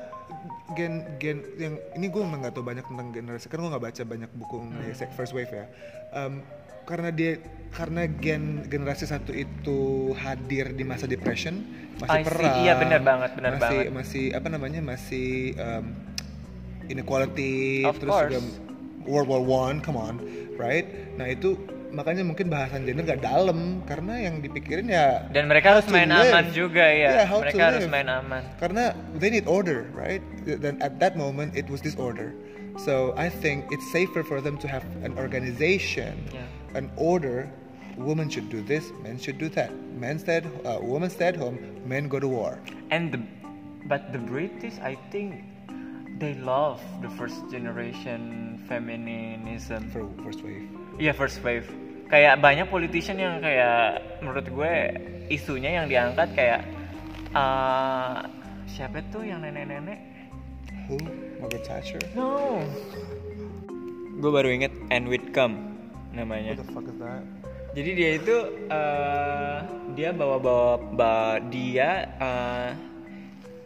gen 0.72 0.92
gen 1.16 1.38
yang 1.54 1.74
ini 1.92 2.06
gue 2.08 2.18
emang 2.18 2.40
nggak 2.40 2.50
tahu 2.52 2.64
banyak 2.64 2.82
tentang 2.82 3.10
generasi 3.10 3.46
karena 3.46 3.62
gue 3.62 3.72
nggak 3.74 3.84
baca 3.84 4.02
banyak 4.04 4.30
buku 4.32 4.54
Hmm. 4.56 4.66
mengenai 4.72 4.94
sek- 4.96 5.14
first 5.14 5.30
wave 5.30 5.50
ya 5.50 5.66
Em, 6.10 6.42
karena 6.90 7.11
dia 7.11 7.33
karena 7.70 8.03
gen 8.11 8.66
generasi 8.66 9.07
satu 9.07 9.31
itu 9.31 9.79
hadir 10.16 10.74
di 10.74 10.83
masa 10.83 11.07
depression 11.07 11.62
masih 11.96 12.11
I 12.12 12.20
see. 12.20 12.26
perang 12.26 12.55
Iya, 12.61 12.72
benar 12.76 13.00
banget, 13.00 13.31
benar 13.33 13.50
masih 13.55 13.62
banget. 13.81 13.94
masih 13.94 14.24
apa 14.35 14.48
namanya 14.48 14.81
masih 14.83 15.29
em, 15.55 15.85
inequality 16.87 17.87
Of 17.87 17.98
terus 17.98 18.11
juga 18.18 18.38
course. 18.40 18.59
World 19.03 19.29
War 19.29 19.40
One 19.40 19.79
come 19.79 19.96
on 19.96 20.18
right 20.57 20.87
nah 21.14 21.26
itu 21.26 21.57
makanya 21.90 22.22
mungkin 22.22 22.46
bahasan 22.46 22.87
gender 22.87 23.03
gak 23.05 23.18
dalam 23.20 23.83
karena 23.83 24.14
yang 24.20 24.38
dipikirin 24.38 24.87
ya 24.87 25.26
dan 25.29 25.46
mereka 25.46 25.74
harus 25.74 25.87
main 25.88 26.07
live. 26.07 26.26
aman 26.29 26.46
juga 26.50 26.87
ya 26.87 27.11
Yeah, 27.16 27.26
how 27.26 27.38
to 27.38 27.50
mereka 27.50 27.62
harus 27.68 27.83
live. 27.83 27.92
main 27.92 28.09
aman 28.09 28.42
karena 28.57 28.85
they 29.14 29.26
need 29.26 29.46
order 29.46 29.90
right 29.90 30.22
dan 30.46 30.79
at 30.79 30.98
that 30.98 31.14
moment 31.14 31.50
it 31.53 31.66
was 31.66 31.79
disorder 31.81 32.31
so 32.76 33.11
I 33.14 33.26
think 33.26 33.66
it's 33.68 33.83
safer 33.90 34.22
for 34.22 34.38
them 34.38 34.55
to 34.59 34.66
have 34.66 34.83
an 35.03 35.14
organization 35.14 36.14
Yeah. 36.31 36.46
An 36.74 36.90
order 36.96 37.50
women 37.96 38.30
should 38.30 38.48
do 38.48 38.62
this 38.62 38.92
men 39.02 39.18
should 39.18 39.38
do 39.38 39.48
that. 39.50 39.70
Men 39.98 40.18
stay 40.18 40.40
at, 40.40 40.46
uh, 40.64 40.78
women 40.80 41.11
stay 41.11 41.28
at 41.33 41.37
home 41.37 41.59
men 41.85 42.09
go 42.09 42.18
to 42.20 42.28
war. 42.28 42.59
And 42.90 43.12
the 43.12 43.20
but 43.87 44.12
the 44.12 44.22
British 44.22 44.78
I 44.80 44.96
think 45.11 45.44
they 46.20 46.35
love 46.40 46.80
the 47.02 47.11
first 47.16 47.40
generation 47.50 48.61
feminism. 48.68 49.90
For 49.90 50.06
first 50.22 50.44
wave. 50.46 50.68
Iya 51.00 51.12
first 51.16 51.42
wave. 51.42 51.66
Kayak 52.11 52.42
banyak 52.42 52.66
politician 52.66 53.22
yang 53.22 53.38
kayak 53.38 54.02
menurut 54.18 54.46
gue 54.50 54.74
isunya 55.30 55.78
yang 55.78 55.87
diangkat 55.87 56.28
kayak 56.35 56.61
uh, 57.35 58.26
siapa 58.66 58.98
tuh 59.14 59.22
yang 59.22 59.46
nenek-nenek? 59.46 60.11
who? 60.90 60.98
Margaret 61.38 61.62
Thatcher? 61.62 62.02
No. 62.18 62.66
Gue 64.18 64.30
baru 64.35 64.50
inget 64.50 64.74
Anne 64.90 65.06
Whitcomb 65.06 65.69
namanya. 66.12 66.55
what 66.57 66.66
the 66.66 66.73
fuck 66.75 66.87
is 66.87 66.96
that 66.99 67.23
Jadi 67.70 67.90
dia 67.94 68.11
itu 68.18 68.37
uh, 68.66 69.62
dia 69.94 70.11
bawa-bawa 70.11 70.75
ba- 70.99 71.38
dia 71.38 72.11
uh, 72.18 72.75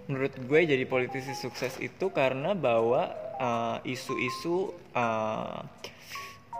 menurut 0.04 0.37
gue 0.44 0.61
jadi 0.68 0.85
politisi 0.85 1.33
sukses 1.33 1.80
itu 1.80 2.12
karena 2.12 2.52
bawa 2.52 3.16
uh, 3.40 3.76
isu-isu 3.80 4.76
uh, 4.92 5.64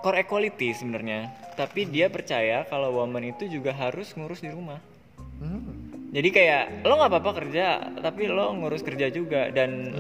core 0.01 0.25
equality 0.25 0.73
sebenarnya. 0.73 1.33
Tapi 1.53 1.85
dia 1.85 2.09
percaya 2.09 2.65
kalau 2.65 2.97
woman 2.97 3.33
itu 3.33 3.45
juga 3.49 3.77
harus 3.77 4.17
ngurus 4.17 4.41
di 4.41 4.49
rumah. 4.49 4.81
hmm. 5.41 6.13
Jadi 6.15 6.29
kayak 6.31 6.87
lo 6.87 6.95
nggak 6.95 7.11
apa-apa 7.11 7.33
kerja, 7.43 7.67
tapi 7.99 8.31
lo 8.31 8.55
ngurus 8.55 8.87
kerja 8.87 9.11
juga 9.11 9.51
dan 9.51 9.91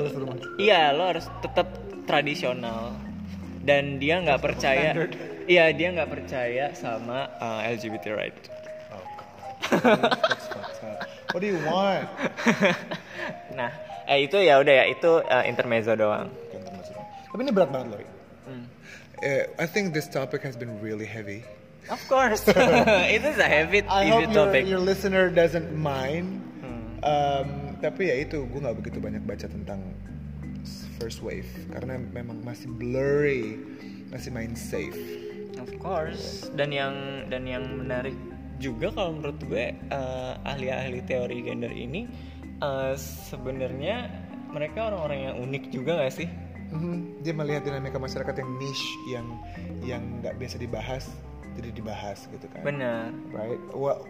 iya 0.62 0.94
lo 0.94 1.10
harus 1.10 1.26
tetap 1.42 1.74
tradisional. 2.06 2.94
Dan 3.64 3.96
dia 3.96 4.20
nggak 4.20 4.44
percaya, 4.44 4.92
iya 5.48 5.70
dia 5.72 5.88
nggak 5.92 6.10
percaya 6.10 6.72
sama 6.76 7.28
uh, 7.40 7.60
LGBT 7.64 8.04
right. 8.16 8.38
oh 8.92 9.04
what 11.32 11.40
do 11.40 11.48
you 11.48 11.60
want 11.66 12.06
Nah, 13.54 13.70
eh 14.10 14.26
itu 14.26 14.36
ya 14.42 14.58
udah 14.58 14.74
ya 14.82 14.84
itu 14.90 15.22
uh, 15.22 15.44
intermezzo 15.46 15.94
doang. 15.94 16.26
Masuk. 16.50 16.98
tapi 17.30 17.40
ini 17.46 17.52
berat 17.54 17.70
banget 17.70 17.88
loh. 17.94 17.98
Hmm. 18.50 18.66
Eh, 19.22 19.46
I 19.62 19.66
think 19.70 19.94
this 19.94 20.10
topic 20.10 20.42
has 20.42 20.58
been 20.58 20.82
really 20.82 21.06
heavy 21.06 21.46
Of 21.92 22.00
course, 22.08 22.48
itu 23.14 23.28
is 23.28 23.36
a 23.36 23.44
heavy, 23.44 23.84
I 23.84 24.08
hope 24.08 24.32
your, 24.32 24.32
topic. 24.32 24.64
your 24.64 24.80
listener 24.80 25.28
doesn't 25.28 25.68
mind. 25.76 26.40
Hmm. 26.64 26.80
Um, 27.04 27.48
tapi 27.84 28.08
ya 28.08 28.24
itu, 28.24 28.40
gue 28.48 28.60
nggak 28.64 28.76
begitu 28.80 28.98
banyak 29.04 29.20
baca 29.20 29.44
tentang 29.44 29.92
first 30.96 31.20
wave 31.20 31.44
karena 31.76 32.00
memang 32.00 32.40
masih 32.40 32.72
blurry, 32.72 33.60
masih 34.08 34.32
main 34.32 34.56
safe. 34.56 34.96
Of 35.58 35.70
course, 35.78 36.50
dan 36.58 36.74
yang 36.74 37.26
dan 37.30 37.46
yang 37.46 37.64
menarik 37.84 38.16
juga 38.58 38.90
kalau 38.94 39.18
menurut 39.18 39.38
gue 39.46 39.74
eh, 39.74 40.32
ahli-ahli 40.46 41.02
teori 41.06 41.46
gender 41.46 41.70
ini 41.70 42.06
eh, 42.62 42.94
sebenarnya 42.98 44.10
mereka 44.54 44.94
orang-orang 44.94 45.20
yang 45.30 45.36
unik 45.42 45.64
juga 45.74 45.98
gak 46.06 46.14
sih? 46.14 46.28
Mhm, 46.74 47.22
Dia 47.22 47.34
melihat 47.34 47.62
dinamika 47.66 47.98
masyarakat 47.98 48.34
yang 48.40 48.50
niche, 48.58 48.88
yang 49.10 49.26
yang 49.84 50.02
nggak 50.22 50.34
biasa 50.38 50.56
dibahas 50.58 51.04
jadi 51.54 51.70
dibahas 51.70 52.26
gitu 52.34 52.46
kan. 52.50 52.62
Benar. 52.66 53.14
Right? 53.30 53.60
Well, 53.74 54.02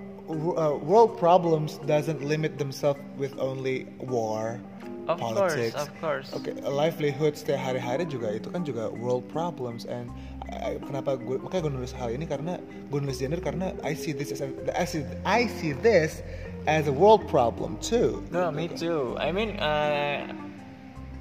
uh, 0.56 0.76
world 0.80 1.20
problems 1.20 1.76
doesn't 1.84 2.24
limit 2.24 2.56
themselves 2.56 3.00
with 3.20 3.36
only 3.36 3.84
war 4.00 4.60
Of 5.04 5.20
course, 5.20 5.36
politics 5.36 5.76
of 5.76 5.88
course. 6.00 6.28
Oke, 6.32 6.56
livelihood 6.64 7.36
setiap 7.36 7.60
hari-hari 7.60 8.08
juga 8.08 8.32
itu 8.32 8.48
kan 8.48 8.64
juga 8.64 8.88
world 8.88 9.28
problems 9.28 9.84
and 9.84 10.08
I- 10.48 10.80
kenapa 10.80 11.20
gue 11.20 11.36
makanya 11.40 11.68
gue 11.68 11.72
nulis 11.76 11.92
hal 11.92 12.08
ini 12.12 12.24
karena 12.24 12.56
gue 12.88 12.98
nulis 13.00 13.20
gender 13.20 13.40
karena 13.40 13.76
I 13.84 13.92
see 13.92 14.16
this 14.16 14.32
as 14.32 14.40
a, 14.40 14.48
I 14.72 14.84
see 14.88 15.04
I 15.28 15.44
see 15.60 15.76
this 15.76 16.24
as 16.64 16.88
a 16.88 16.94
world 16.94 17.28
problem 17.28 17.76
too. 17.84 18.24
No, 18.32 18.48
me 18.48 18.72
too. 18.72 19.12
I 19.20 19.28
mean, 19.28 19.60
uh, 19.60 20.24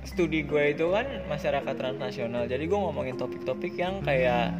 studi 0.07 0.43
gue 0.47 0.75
itu 0.75 0.87
kan 0.91 1.27
masyarakat 1.27 1.73
transnasional. 1.75 2.47
Jadi 2.47 2.63
gue 2.67 2.79
ngomongin 2.79 3.15
topik-topik 3.19 3.75
yang 3.75 3.99
kayak 4.03 4.55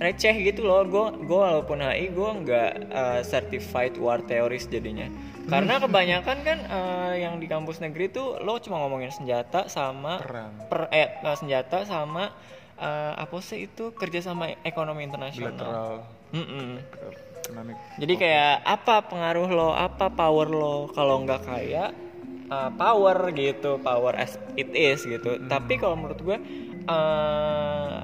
receh 0.00 0.32
gitu 0.44 0.64
loh. 0.64 0.84
Gue 0.84 1.12
gue 1.24 1.40
walaupun 1.40 1.80
HI 1.80 2.12
gue 2.12 2.30
nggak 2.44 2.72
uh, 2.92 3.20
certified 3.24 3.96
war 3.96 4.20
theories 4.24 4.68
jadinya. 4.68 5.08
Karena 5.46 5.78
kebanyakan 5.78 6.36
kan 6.42 6.58
uh, 6.66 7.14
yang 7.14 7.38
di 7.38 7.46
kampus 7.46 7.78
negeri 7.78 8.10
tuh 8.10 8.42
lo 8.42 8.58
cuma 8.58 8.82
ngomongin 8.82 9.14
senjata 9.14 9.70
sama 9.70 10.18
Perang. 10.18 10.52
per 10.66 10.90
eh, 10.90 11.22
uh, 11.22 11.36
senjata 11.38 11.86
sama 11.86 12.34
uh, 12.82 13.12
apa 13.14 13.36
sih 13.38 13.70
itu 13.70 13.94
kerjasama 13.94 14.58
ekonomi 14.66 15.06
internasional. 15.06 15.54
Bilateral 15.54 15.92
Mm-mm. 16.34 16.70
economic. 17.46 17.76
Jadi 18.02 18.14
kayak 18.18 18.54
apa 18.66 19.06
pengaruh 19.06 19.48
lo, 19.48 19.70
apa 19.70 20.10
power 20.10 20.48
lo 20.50 20.90
kalau 20.90 21.22
nggak 21.22 21.42
kayak 21.46 21.90
uh, 22.50 22.70
power 22.74 23.30
gitu, 23.30 23.78
power 23.78 24.18
as 24.18 24.34
it 24.58 24.74
is 24.74 25.06
gitu. 25.06 25.38
Tapi 25.46 25.78
kalau 25.78 25.94
menurut 25.94 26.18
gue 26.18 26.38
uh, 26.90 28.02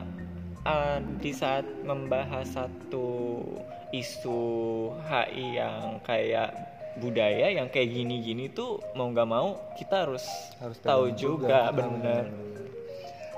uh, 0.62 0.98
di 1.18 1.32
saat 1.34 1.66
membahas 1.82 2.46
satu 2.54 3.42
isu 3.92 4.40
HI 5.04 5.60
yang 5.60 6.00
kayak 6.06 6.71
budaya 6.94 7.48
yang 7.48 7.68
kayak 7.68 7.88
gini-gini 7.88 8.48
tuh 8.48 8.76
mau 8.92 9.08
nggak 9.08 9.24
mau 9.24 9.56
kita 9.74 10.04
harus, 10.04 10.24
Harus 10.58 10.76
tahu 10.78 11.12
juga, 11.12 11.70
juga. 11.70 11.72
benar. 11.72 12.24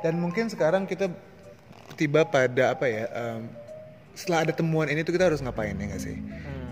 Dan 0.01 0.19
mungkin 0.19 0.49
sekarang 0.49 0.85
kita 0.85 1.09
tiba 1.95 2.25
pada 2.25 2.75
apa 2.75 2.85
ya? 2.85 3.07
em, 3.09 3.47
setelah 4.13 4.47
ada 4.47 4.53
temuan 4.53 4.87
ini 4.87 5.03
tuh 5.03 5.11
kita 5.11 5.27
harus 5.27 5.39
ngapain 5.39 5.73
ya 5.73 5.85
nggak 5.87 6.03
sih? 6.03 6.19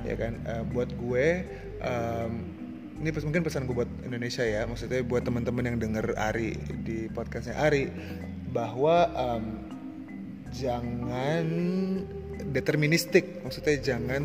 Ya 0.02 0.14
kan? 0.14 0.42
Eh, 0.42 0.62
buat 0.68 0.90
gue, 0.92 1.26
em, 1.78 2.32
ini 2.98 3.10
pes- 3.10 3.22
mungkin 3.22 3.42
pesan 3.42 3.64
gue 3.64 3.74
buat 3.74 3.90
Indonesia 4.02 4.42
ya. 4.42 4.66
Maksudnya 4.66 5.02
buat 5.02 5.22
teman-teman 5.22 5.62
yang 5.64 5.78
denger 5.78 6.14
Ari 6.14 6.54
di 6.82 7.06
podcastnya 7.08 7.54
Ari, 7.56 7.90
bahwa 8.50 9.06
em, 9.08 9.44
jangan 10.52 11.46
deterministik. 12.50 13.40
Maksudnya 13.40 13.78
jangan 13.80 14.22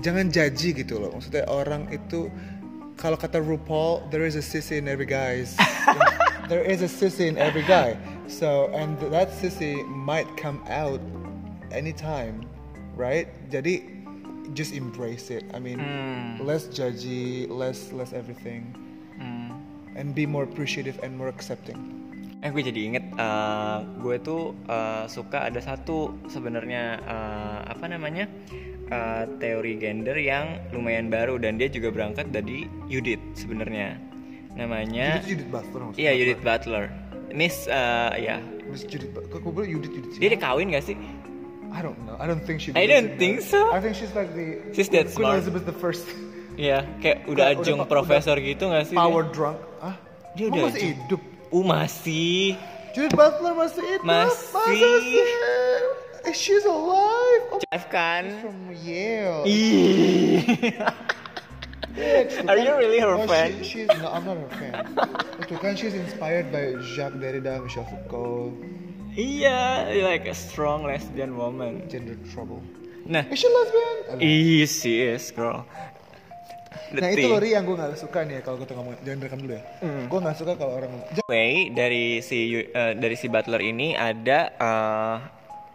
jangan 0.00 0.28
jaji 0.28 0.72
gitu 0.76 1.00
loh. 1.00 1.12
Maksudnya 1.14 1.44
orang 1.48 1.88
itu 1.92 2.28
kalau 2.96 3.16
kata 3.20 3.38
RuPaul, 3.38 4.08
there 4.08 4.24
is 4.24 4.36
a 4.36 4.44
sissy 4.44 4.80
in 4.80 4.88
every 4.88 5.04
guys. 5.04 5.52
there 6.50 6.64
is 6.64 6.80
a 6.80 6.88
sissy 6.88 7.28
in 7.28 7.36
every 7.36 7.64
guy. 7.64 7.96
So 8.26 8.72
and 8.72 8.96
that 9.12 9.30
sissy 9.36 9.84
might 9.86 10.26
come 10.40 10.64
out 10.66 10.98
anytime, 11.70 12.42
right? 12.96 13.28
Jadi 13.52 13.84
just 14.54 14.72
embrace 14.72 15.28
it. 15.28 15.44
I 15.52 15.58
mean, 15.58 15.78
Hmm. 15.82 16.40
less 16.40 16.70
judgy, 16.70 17.50
less 17.50 17.90
less 17.92 18.14
everything, 18.16 18.72
Hmm. 19.18 19.58
and 19.98 20.14
be 20.14 20.24
more 20.24 20.46
appreciative 20.46 20.96
and 21.02 21.14
more 21.18 21.28
accepting. 21.28 21.76
Eh 22.44 22.52
gue 22.52 22.62
jadi 22.62 22.80
inget 22.94 23.04
eh, 23.16 23.78
gue 24.00 24.16
tuh 24.22 24.54
eh, 24.68 25.04
suka 25.10 25.50
ada 25.50 25.58
satu 25.58 26.14
sebenarnya 26.30 27.00
eh, 27.00 27.58
apa 27.74 27.84
namanya 27.90 28.28
eh, 28.88 29.24
teori 29.36 29.76
gender 29.76 30.14
yang 30.14 30.46
lumayan 30.70 31.06
baru 31.06 31.36
dan 31.36 31.56
dia 31.56 31.66
juga 31.66 31.90
berangkat 31.90 32.30
dari 32.30 32.66
Judith 32.86 33.22
sebenarnya 33.34 33.98
namanya 34.52 35.20
Judith 35.20 35.44
Judith 35.44 35.50
Butler 35.50 35.80
maksudnya. 35.84 36.02
iya 36.02 36.12
Judith 36.14 36.40
Butler 36.40 36.84
Miss 37.28 37.56
eh, 37.66 38.12
ya 38.22 38.36
Miss 38.64 38.82
Judith 38.82 39.10
Butler. 39.10 39.38
Kok 39.38 39.50
bilang 39.50 39.70
Judith 39.70 39.92
Judith 39.92 40.16
dia 40.16 40.30
dikawin 40.30 40.70
gak 40.70 40.84
sih 40.84 40.96
I 41.66 41.82
don't 41.82 41.98
know. 42.06 42.16
I 42.16 42.24
don't 42.24 42.40
think 42.40 42.62
she. 42.62 42.72
I 42.72 42.88
don't 42.88 43.12
in 43.12 43.20
think 43.20 43.42
that. 43.42 43.52
so. 43.52 43.68
I 43.68 43.82
think 43.84 43.92
she's 43.92 44.14
like 44.16 44.32
the. 44.32 44.64
She's 44.72 44.88
that 44.96 45.12
Queen 45.12 45.28
smart. 45.28 45.34
Elizabeth 45.36 45.66
the 45.66 45.76
First. 45.76 46.08
Iya 46.56 46.88
kayak 47.04 47.28
udah 47.28 47.52
Udah- 47.52 47.60
ajung 47.60 47.78
udah- 47.82 47.90
profesor 47.90 48.38
gitu 48.40 48.70
gak 48.70 48.86
sih 48.86 48.96
dia? 48.96 49.02
Power 49.02 49.28
drunk. 49.28 49.58
Ah, 49.82 49.92
Dia 50.32 50.48
udah 50.48 50.62
masih 50.62 50.80
ajung. 50.80 50.96
hidup. 51.04 51.20
Uh 51.52 51.64
masih 51.66 52.56
Judith 52.94 53.12
Butler 53.12 53.52
masih 53.52 53.82
hidup. 53.84 54.06
Masih. 54.08 54.56
Masa 54.56 54.88
sih? 55.04 55.20
Eh, 55.20 55.82
She's 56.34 56.64
alive. 56.64 57.42
Oh, 57.52 57.60
Jeff 57.70 57.86
kan 57.88 58.26
from 58.42 58.56
Yale. 58.74 59.46
Yeah, 61.96 62.28
itu 62.28 62.44
Are 62.44 62.58
you 62.60 62.76
really 62.76 63.00
her 63.00 63.16
Oh, 63.16 63.24
fan? 63.24 63.56
She, 63.64 63.84
she's 63.84 63.90
no, 64.02 64.12
I'm 64.12 64.28
not 64.28 64.36
her 64.36 64.52
fan. 64.52 64.74
itu 65.40 65.54
kan 65.56 65.72
she's 65.72 65.96
inspired 65.96 66.52
by 66.52 66.76
Jacques 66.92 67.16
Derrida, 67.16 67.56
Michel 67.56 67.88
Foucault, 67.88 68.52
Iya, 69.16 69.88
like 70.04 70.28
a 70.28 70.36
strong 70.36 70.84
lesbian 70.84 71.40
woman. 71.40 71.88
Gender 71.88 72.20
Trouble. 72.28 72.60
Nah, 73.08 73.24
Is 73.32 73.40
she 73.40 73.48
lesbian? 73.48 73.96
Iya 74.20 74.66
she 74.68 74.92
is 75.08 75.32
girl. 75.32 75.64
Nah 76.92 77.10
itu 77.10 77.26
loh 77.26 77.40
Ri 77.40 77.50
yang 77.50 77.64
gue 77.64 77.74
gak 77.74 77.96
suka 77.98 78.22
nih 78.22 78.38
ya 78.38 78.42
kalau 78.44 78.60
kita 78.60 78.76
ngomong 78.76 78.94
jangan 79.02 79.18
rekam 79.24 79.40
dulu 79.40 79.56
ya. 79.56 79.62
Hmm. 79.80 80.04
Gue 80.06 80.18
gak 80.20 80.36
suka 80.36 80.52
kalau 80.54 80.76
orang 80.76 80.92
ngomong. 80.92 81.08
Anyway, 81.16 81.52
dari 81.72 82.20
si 82.20 82.38
eh, 82.60 82.92
dari 82.92 83.16
si 83.16 83.26
Butler 83.26 83.58
ini 83.58 83.96
ada 83.96 84.52
eh, 84.52 85.16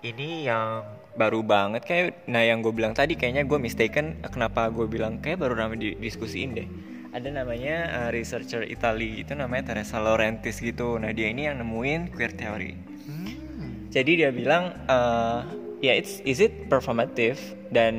ini 0.01 0.49
yang 0.49 0.81
baru 1.13 1.43
banget 1.45 1.83
kayak 1.85 2.25
nah 2.25 2.41
yang 2.41 2.63
gue 2.65 2.73
bilang 2.73 2.95
tadi 2.95 3.13
kayaknya 3.19 3.43
gue 3.45 3.59
mistaken 3.59 4.23
kenapa 4.31 4.71
gue 4.71 4.87
bilang 4.89 5.21
kayak 5.21 5.43
baru 5.43 5.53
ramai 5.57 5.77
didiskusiin 5.77 6.51
deh. 6.57 6.67
Ada 7.11 7.27
namanya 7.27 7.75
eh, 7.91 8.09
researcher 8.15 8.63
Itali 8.63 9.19
itu 9.21 9.35
namanya 9.35 9.75
Teresa 9.75 9.99
Laurentis 9.99 10.63
gitu. 10.63 10.95
Nah 10.95 11.11
dia 11.11 11.27
ini 11.27 11.45
yang 11.45 11.59
nemuin 11.59 12.15
queer 12.15 12.31
theory. 12.33 12.73
Hmm. 13.03 13.91
Jadi 13.91 14.23
dia 14.23 14.31
bilang 14.31 14.71
eh, 14.87 15.39
ya 15.83 15.93
it's 15.97 16.23
is 16.23 16.39
it 16.39 16.71
performative 16.71 17.37
dan 17.69 17.93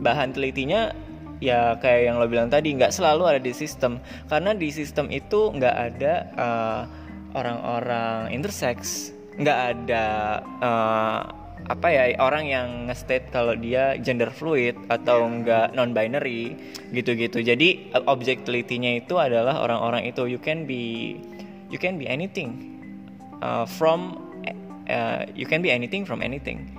bahan 0.00 0.32
telitinya 0.32 0.96
ya 1.44 1.76
kayak 1.76 2.08
yang 2.08 2.16
lo 2.16 2.26
bilang 2.32 2.48
tadi 2.48 2.72
nggak 2.72 2.96
selalu 2.96 3.36
ada 3.36 3.40
di 3.44 3.52
sistem 3.52 4.00
karena 4.32 4.56
di 4.56 4.72
sistem 4.72 5.12
itu 5.12 5.52
nggak 5.52 5.76
ada 5.76 6.12
eh, 6.32 6.82
orang-orang 7.36 8.32
intersex 8.32 9.12
nggak 9.36 9.58
ada 9.76 10.06
eh, 10.64 11.20
apa 11.66 11.88
ya 11.90 12.04
orang 12.22 12.46
yang 12.46 12.68
nge-state 12.86 13.34
kalau 13.34 13.58
dia 13.58 13.98
gender 13.98 14.30
fluid 14.30 14.78
atau 14.86 15.26
nggak 15.26 15.74
non 15.74 15.90
binary 15.90 16.54
gitu-gitu 16.94 17.42
jadi 17.42 17.68
eh, 17.90 18.02
objek 18.06 18.46
telitinya 18.46 19.02
itu 19.02 19.18
adalah 19.18 19.58
orang-orang 19.66 20.06
itu 20.06 20.30
you 20.30 20.38
can 20.38 20.62
be 20.62 21.18
you 21.70 21.78
can 21.78 21.98
be 21.98 22.06
anything 22.06 22.78
uh, 23.42 23.66
from 23.66 24.26
uh, 24.90 25.26
you 25.34 25.46
can 25.46 25.62
be 25.62 25.70
anything 25.70 26.06
from 26.06 26.22
anything. 26.22 26.70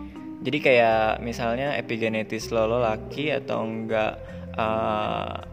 Jadi 0.44 0.58
kayak 0.64 1.20
misalnya 1.20 1.76
epigenetis 1.76 2.54
lo 2.54 2.70
lo 2.70 2.80
laki 2.80 3.34
atau 3.34 3.66
enggak 3.66 4.16
uh, 4.56 5.44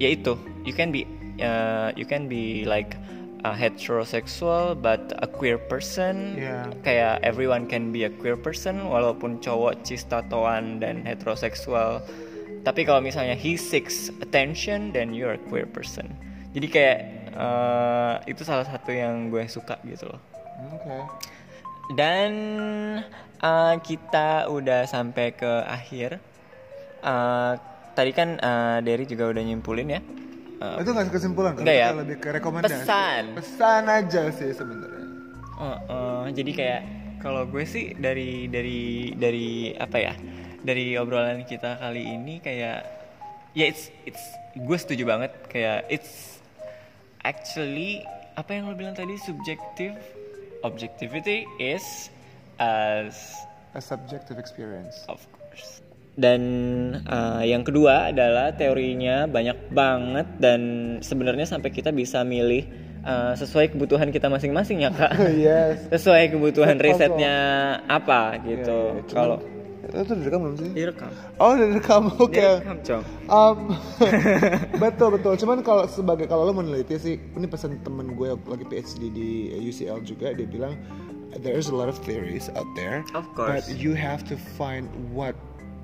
ya 0.00 0.08
itu 0.08 0.38
you 0.64 0.72
can 0.72 0.94
be 0.94 1.04
uh, 1.42 1.92
you 1.98 2.06
can 2.06 2.30
be 2.30 2.64
like 2.64 2.96
a 3.44 3.52
heterosexual 3.56 4.76
but 4.76 5.12
a 5.20 5.28
queer 5.28 5.56
person 5.56 6.36
Yeah. 6.36 6.68
kayak 6.84 7.24
everyone 7.24 7.66
can 7.66 7.90
be 7.90 8.04
a 8.04 8.12
queer 8.12 8.36
person 8.36 8.86
walaupun 8.86 9.40
cowok 9.40 9.82
cis 9.84 10.04
tatoan 10.06 10.78
dan 10.78 11.02
heteroseksual 11.04 12.04
tapi 12.64 12.84
kalau 12.84 13.00
misalnya 13.00 13.32
he 13.36 13.56
seeks 13.56 14.12
attention 14.20 14.92
then 14.92 15.16
you're 15.16 15.36
a 15.36 15.42
queer 15.48 15.64
person 15.64 16.12
jadi 16.52 16.66
kayak 16.68 16.98
uh, 17.34 18.14
itu 18.28 18.44
salah 18.44 18.68
satu 18.68 18.92
yang 18.92 19.32
gue 19.32 19.44
suka 19.48 19.80
gitu 19.88 20.08
loh 20.10 20.20
Oke. 20.76 20.98
dan 21.96 22.30
uh, 23.40 23.74
kita 23.80 24.46
udah 24.48 24.86
sampai 24.86 25.32
ke 25.34 25.48
akhir. 25.66 26.20
Uh, 27.00 27.56
tadi 27.96 28.12
kan 28.12 28.36
uh, 28.40 28.78
Derry 28.84 29.08
juga 29.08 29.32
udah 29.32 29.42
nyimpulin 29.42 29.96
ya. 29.96 30.00
Uh, 30.60 30.76
itu 30.84 30.90
ngasih 30.92 31.12
kesimpulan 31.12 31.56
kan? 31.56 31.64
Enggak 31.64 31.78
ya. 31.80 31.88
Lebih 31.96 32.16
ke 32.20 32.28
rekomendasi. 32.36 32.84
Pesan. 32.84 33.22
Pesan 33.32 33.82
aja 33.88 34.22
sih 34.28 34.50
sebenarnya. 34.52 35.06
uh, 35.56 35.64
uh, 35.88 36.22
jadi 36.32 36.52
kayak 36.52 36.82
kalau 37.20 37.48
gue 37.48 37.64
sih 37.64 37.96
dari 37.96 38.48
dari 38.48 39.12
dari 39.16 39.72
apa 39.76 39.96
ya? 39.96 40.14
Dari 40.60 41.00
obrolan 41.00 41.48
kita 41.48 41.80
kali 41.80 42.04
ini 42.04 42.44
kayak 42.44 42.84
ya 43.56 43.64
it's 43.64 43.88
it's 44.04 44.20
gue 44.52 44.76
setuju 44.76 45.08
banget 45.08 45.32
kayak 45.48 45.88
it's 45.88 46.38
actually 47.24 48.04
apa 48.36 48.52
yang 48.60 48.68
lo 48.68 48.76
bilang 48.76 48.92
tadi 48.92 49.16
subjective 49.16 49.96
objectivity 50.60 51.48
is 51.56 52.12
as 52.60 53.16
A 53.74 53.80
subjective 53.80 54.38
experience. 54.38 55.06
Of 55.06 55.22
course. 55.30 55.82
Dan 56.18 56.40
uh, 57.06 57.42
yang 57.46 57.62
kedua 57.62 58.10
adalah 58.10 58.52
teorinya 58.52 59.30
banyak 59.30 59.70
banget 59.70 60.26
dan 60.42 60.60
sebenarnya 61.00 61.46
sampai 61.46 61.70
kita 61.70 61.94
bisa 61.94 62.26
milih 62.26 62.66
uh, 63.04 63.32
sesuai 63.36 63.72
kebutuhan 63.76 64.10
kita 64.12 64.28
masing-masing 64.28 64.84
ya 64.84 64.90
kak. 64.92 65.12
yes. 65.36 65.80
Sesuai 65.94 66.34
kebutuhan 66.34 66.76
risetnya 66.76 67.36
apa 67.88 68.40
gitu. 68.44 68.78
Iya, 68.78 69.00
iya. 69.00 69.06
Cuman 69.08 69.16
Kalau 69.16 69.38
Itu 69.90 70.14
direkam 70.14 70.40
belum 70.46 70.54
sih? 70.54 70.70
Direkam. 70.70 71.10
Oh 71.42 71.52
direkam, 71.58 72.02
oke. 72.14 72.30
Direkam, 72.30 72.78
Cok. 72.78 73.02
Um, 73.26 73.58
betul 74.86 75.08
betul. 75.18 75.34
Cuman 75.34 75.66
kalau 75.66 75.90
sebagai 75.90 76.30
kalau 76.30 76.46
lo 76.46 76.54
meneliti 76.54 76.94
sih, 76.94 77.18
ini 77.18 77.46
pesan 77.50 77.82
temen 77.82 78.14
gue 78.14 78.38
lagi 78.46 78.62
PhD 78.70 79.10
di 79.10 79.50
UCL 79.58 80.06
juga 80.06 80.30
dia 80.30 80.46
bilang 80.46 80.78
there 81.42 81.58
is 81.58 81.70
a 81.70 81.74
lot 81.74 81.90
of 81.90 81.98
theories 82.06 82.46
out 82.54 82.70
there. 82.78 83.02
Of 83.18 83.26
course. 83.34 83.66
But 83.66 83.82
you 83.82 83.98
have 83.98 84.22
to 84.30 84.38
find 84.38 84.86
what 85.10 85.34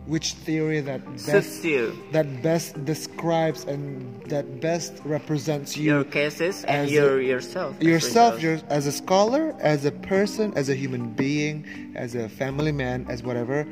which 0.07 0.39
theory 0.47 0.79
that 0.81 1.03
best 1.27 1.65
you. 1.67 1.91
that 2.15 2.27
best 2.43 2.79
describes 2.87 3.67
and 3.67 3.83
that 4.31 4.47
best 4.63 5.03
represents 5.05 5.75
you 5.77 5.99
Your 5.99 6.05
cases 6.07 6.63
and 6.65 6.87
your 6.89 7.19
a- 7.19 7.25
yourself. 7.27 7.75
as 7.81 7.87
yourself 7.87 8.33
your, 8.43 8.57
as 8.71 8.87
a 8.87 8.95
scholar 8.95 9.55
as 9.59 9.85
a 9.85 9.91
person 9.91 10.55
as 10.55 10.71
a 10.71 10.77
human 10.79 11.11
being 11.11 11.67
as 11.99 12.15
a 12.15 12.29
family 12.31 12.71
man 12.71 13.03
as 13.11 13.27
whatever 13.27 13.67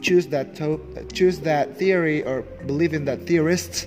choose 0.00 0.26
that 0.28 0.56
to- 0.56 0.80
choose 1.12 1.40
that 1.40 1.76
theory 1.76 2.24
or 2.24 2.42
believe 2.66 2.92
in 2.96 3.04
that 3.04 3.20
theorist 3.28 3.86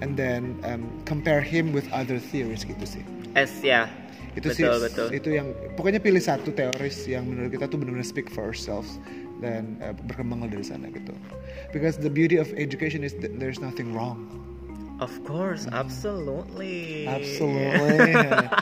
and 0.00 0.16
then 0.16 0.56
um, 0.64 0.88
compare 1.04 1.40
him 1.40 1.72
with 1.72 1.84
other 1.92 2.16
theories 2.18 2.64
gitu 2.64 2.84
sih 2.88 3.04
S 3.36 3.60
ya. 3.60 3.88
itu 4.38 4.48
betul 4.54 4.56
sih 4.56 4.66
betul. 4.88 5.08
itu 5.12 5.28
yang 5.36 5.48
pokoknya 5.76 6.00
pilih 6.00 6.22
satu 6.22 6.48
teoris 6.54 7.04
yang 7.10 7.26
menurut 7.26 7.50
kita 7.52 7.66
tuh 7.66 7.76
benar-benar 7.80 8.06
speak 8.06 8.30
for 8.32 8.44
ourselves 8.46 8.96
dan 9.38 9.78
uh, 9.82 9.94
berkembang 10.06 10.42
dari 10.50 10.66
sana 10.66 10.90
gitu 10.90 11.14
because 11.70 11.98
the 11.98 12.10
beauty 12.10 12.36
of 12.38 12.50
education 12.58 13.06
is 13.06 13.14
that 13.22 13.30
there's 13.38 13.62
nothing 13.62 13.94
wrong 13.94 14.18
Of 14.98 15.22
course, 15.22 15.70
absolutely. 15.70 17.06
Absolutely. 17.06 18.18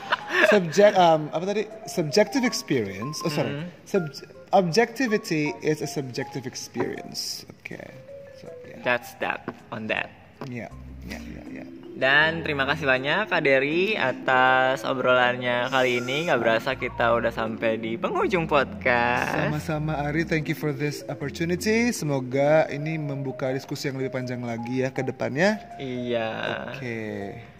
Subject 0.53 0.93
um 0.93 1.33
apa 1.33 1.49
tadi? 1.49 1.63
Subjective 1.89 2.45
experience. 2.45 3.17
Oh 3.25 3.33
sorry. 3.33 3.57
Mm-hmm. 3.57 3.89
Sub- 3.89 4.13
objectivity 4.53 5.57
is 5.65 5.81
a 5.81 5.89
subjective 5.89 6.45
experience. 6.45 7.41
Okay. 7.65 7.89
So 8.37 8.53
yeah. 8.69 8.85
That's 8.85 9.17
that 9.17 9.49
on 9.73 9.89
that. 9.89 10.13
Yeah. 10.45 10.69
Yeah, 11.09 11.25
yeah, 11.25 11.65
yeah. 11.65 11.67
Dan 11.97 12.45
terima 12.45 12.69
kasih 12.69 12.85
banyak 12.85 13.25
Kak 13.25 13.41
Dery 13.41 13.97
atas 13.97 14.85
obrolannya 14.85 15.65
kali 15.73 15.97
ini. 15.97 16.29
Gak 16.29 16.37
berasa 16.37 16.77
kita 16.77 17.09
udah 17.17 17.33
sampai 17.33 17.81
di 17.81 17.97
penghujung 17.97 18.45
podcast. 18.45 19.33
Sama-sama 19.33 19.97
Ari, 20.05 20.21
thank 20.21 20.45
you 20.45 20.53
for 20.53 20.69
this 20.69 21.01
opportunity. 21.09 21.89
Semoga 21.89 22.69
ini 22.69 23.01
membuka 23.01 23.49
diskusi 23.49 23.89
yang 23.89 23.97
lebih 23.97 24.13
panjang 24.13 24.45
lagi 24.45 24.85
ya 24.85 24.93
ke 24.93 25.01
depannya. 25.01 25.57
Iya. 25.81 26.29
Oke. 26.69 27.01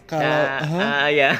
Kalau 0.05 0.21
Nah, 0.21 0.45
uh-huh. 0.61 0.85
ah, 0.85 1.07
ya. 1.09 1.31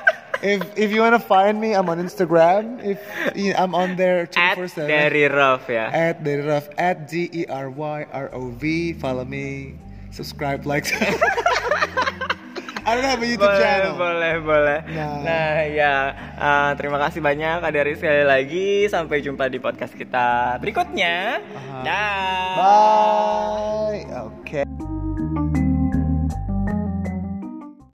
if 0.40 0.64
if 0.80 0.88
you 0.88 1.04
wanna 1.04 1.20
find 1.20 1.60
me, 1.60 1.76
I'm 1.76 1.92
on 1.92 2.00
Instagram. 2.00 2.80
If 2.80 2.96
I'm 3.36 3.76
on 3.76 4.00
there 4.00 4.32
At 4.32 4.56
24/7. 4.56 4.88
dari 4.88 5.28
Rof 5.28 5.68
ya. 5.68 5.92
at 5.92 6.24
Deryrof 6.24 6.72
at 6.80 7.04
D 7.04 7.28
E 7.36 7.44
R 7.52 7.68
Y 7.68 8.08
R 8.08 8.32
O 8.32 8.48
V. 8.48 8.96
Follow 8.96 9.28
me, 9.28 9.76
subscribe, 10.08 10.64
like. 10.64 10.88
I 12.86 12.94
don't 12.94 13.02
have 13.02 13.18
a 13.18 13.26
YouTube 13.26 13.50
boleh, 13.50 13.58
channel. 13.58 13.98
Boleh, 13.98 14.34
boleh. 14.38 14.78
Nah, 14.94 15.18
nah 15.26 15.58
ya 15.66 15.94
uh, 16.38 16.70
terima 16.78 17.02
kasih 17.02 17.18
banyak 17.18 17.58
Kak 17.58 17.74
Dari 17.74 17.98
sekali 17.98 18.22
lagi. 18.22 18.86
Sampai 18.86 19.26
jumpa 19.26 19.50
di 19.50 19.58
podcast 19.58 19.90
kita 19.98 20.54
berikutnya. 20.62 21.42
Uh 21.42 21.58
-huh. 21.58 21.82
Dah. 21.82 22.54
Bye. 22.54 24.02
Oke. 24.22 24.62
Okay. 24.62 24.65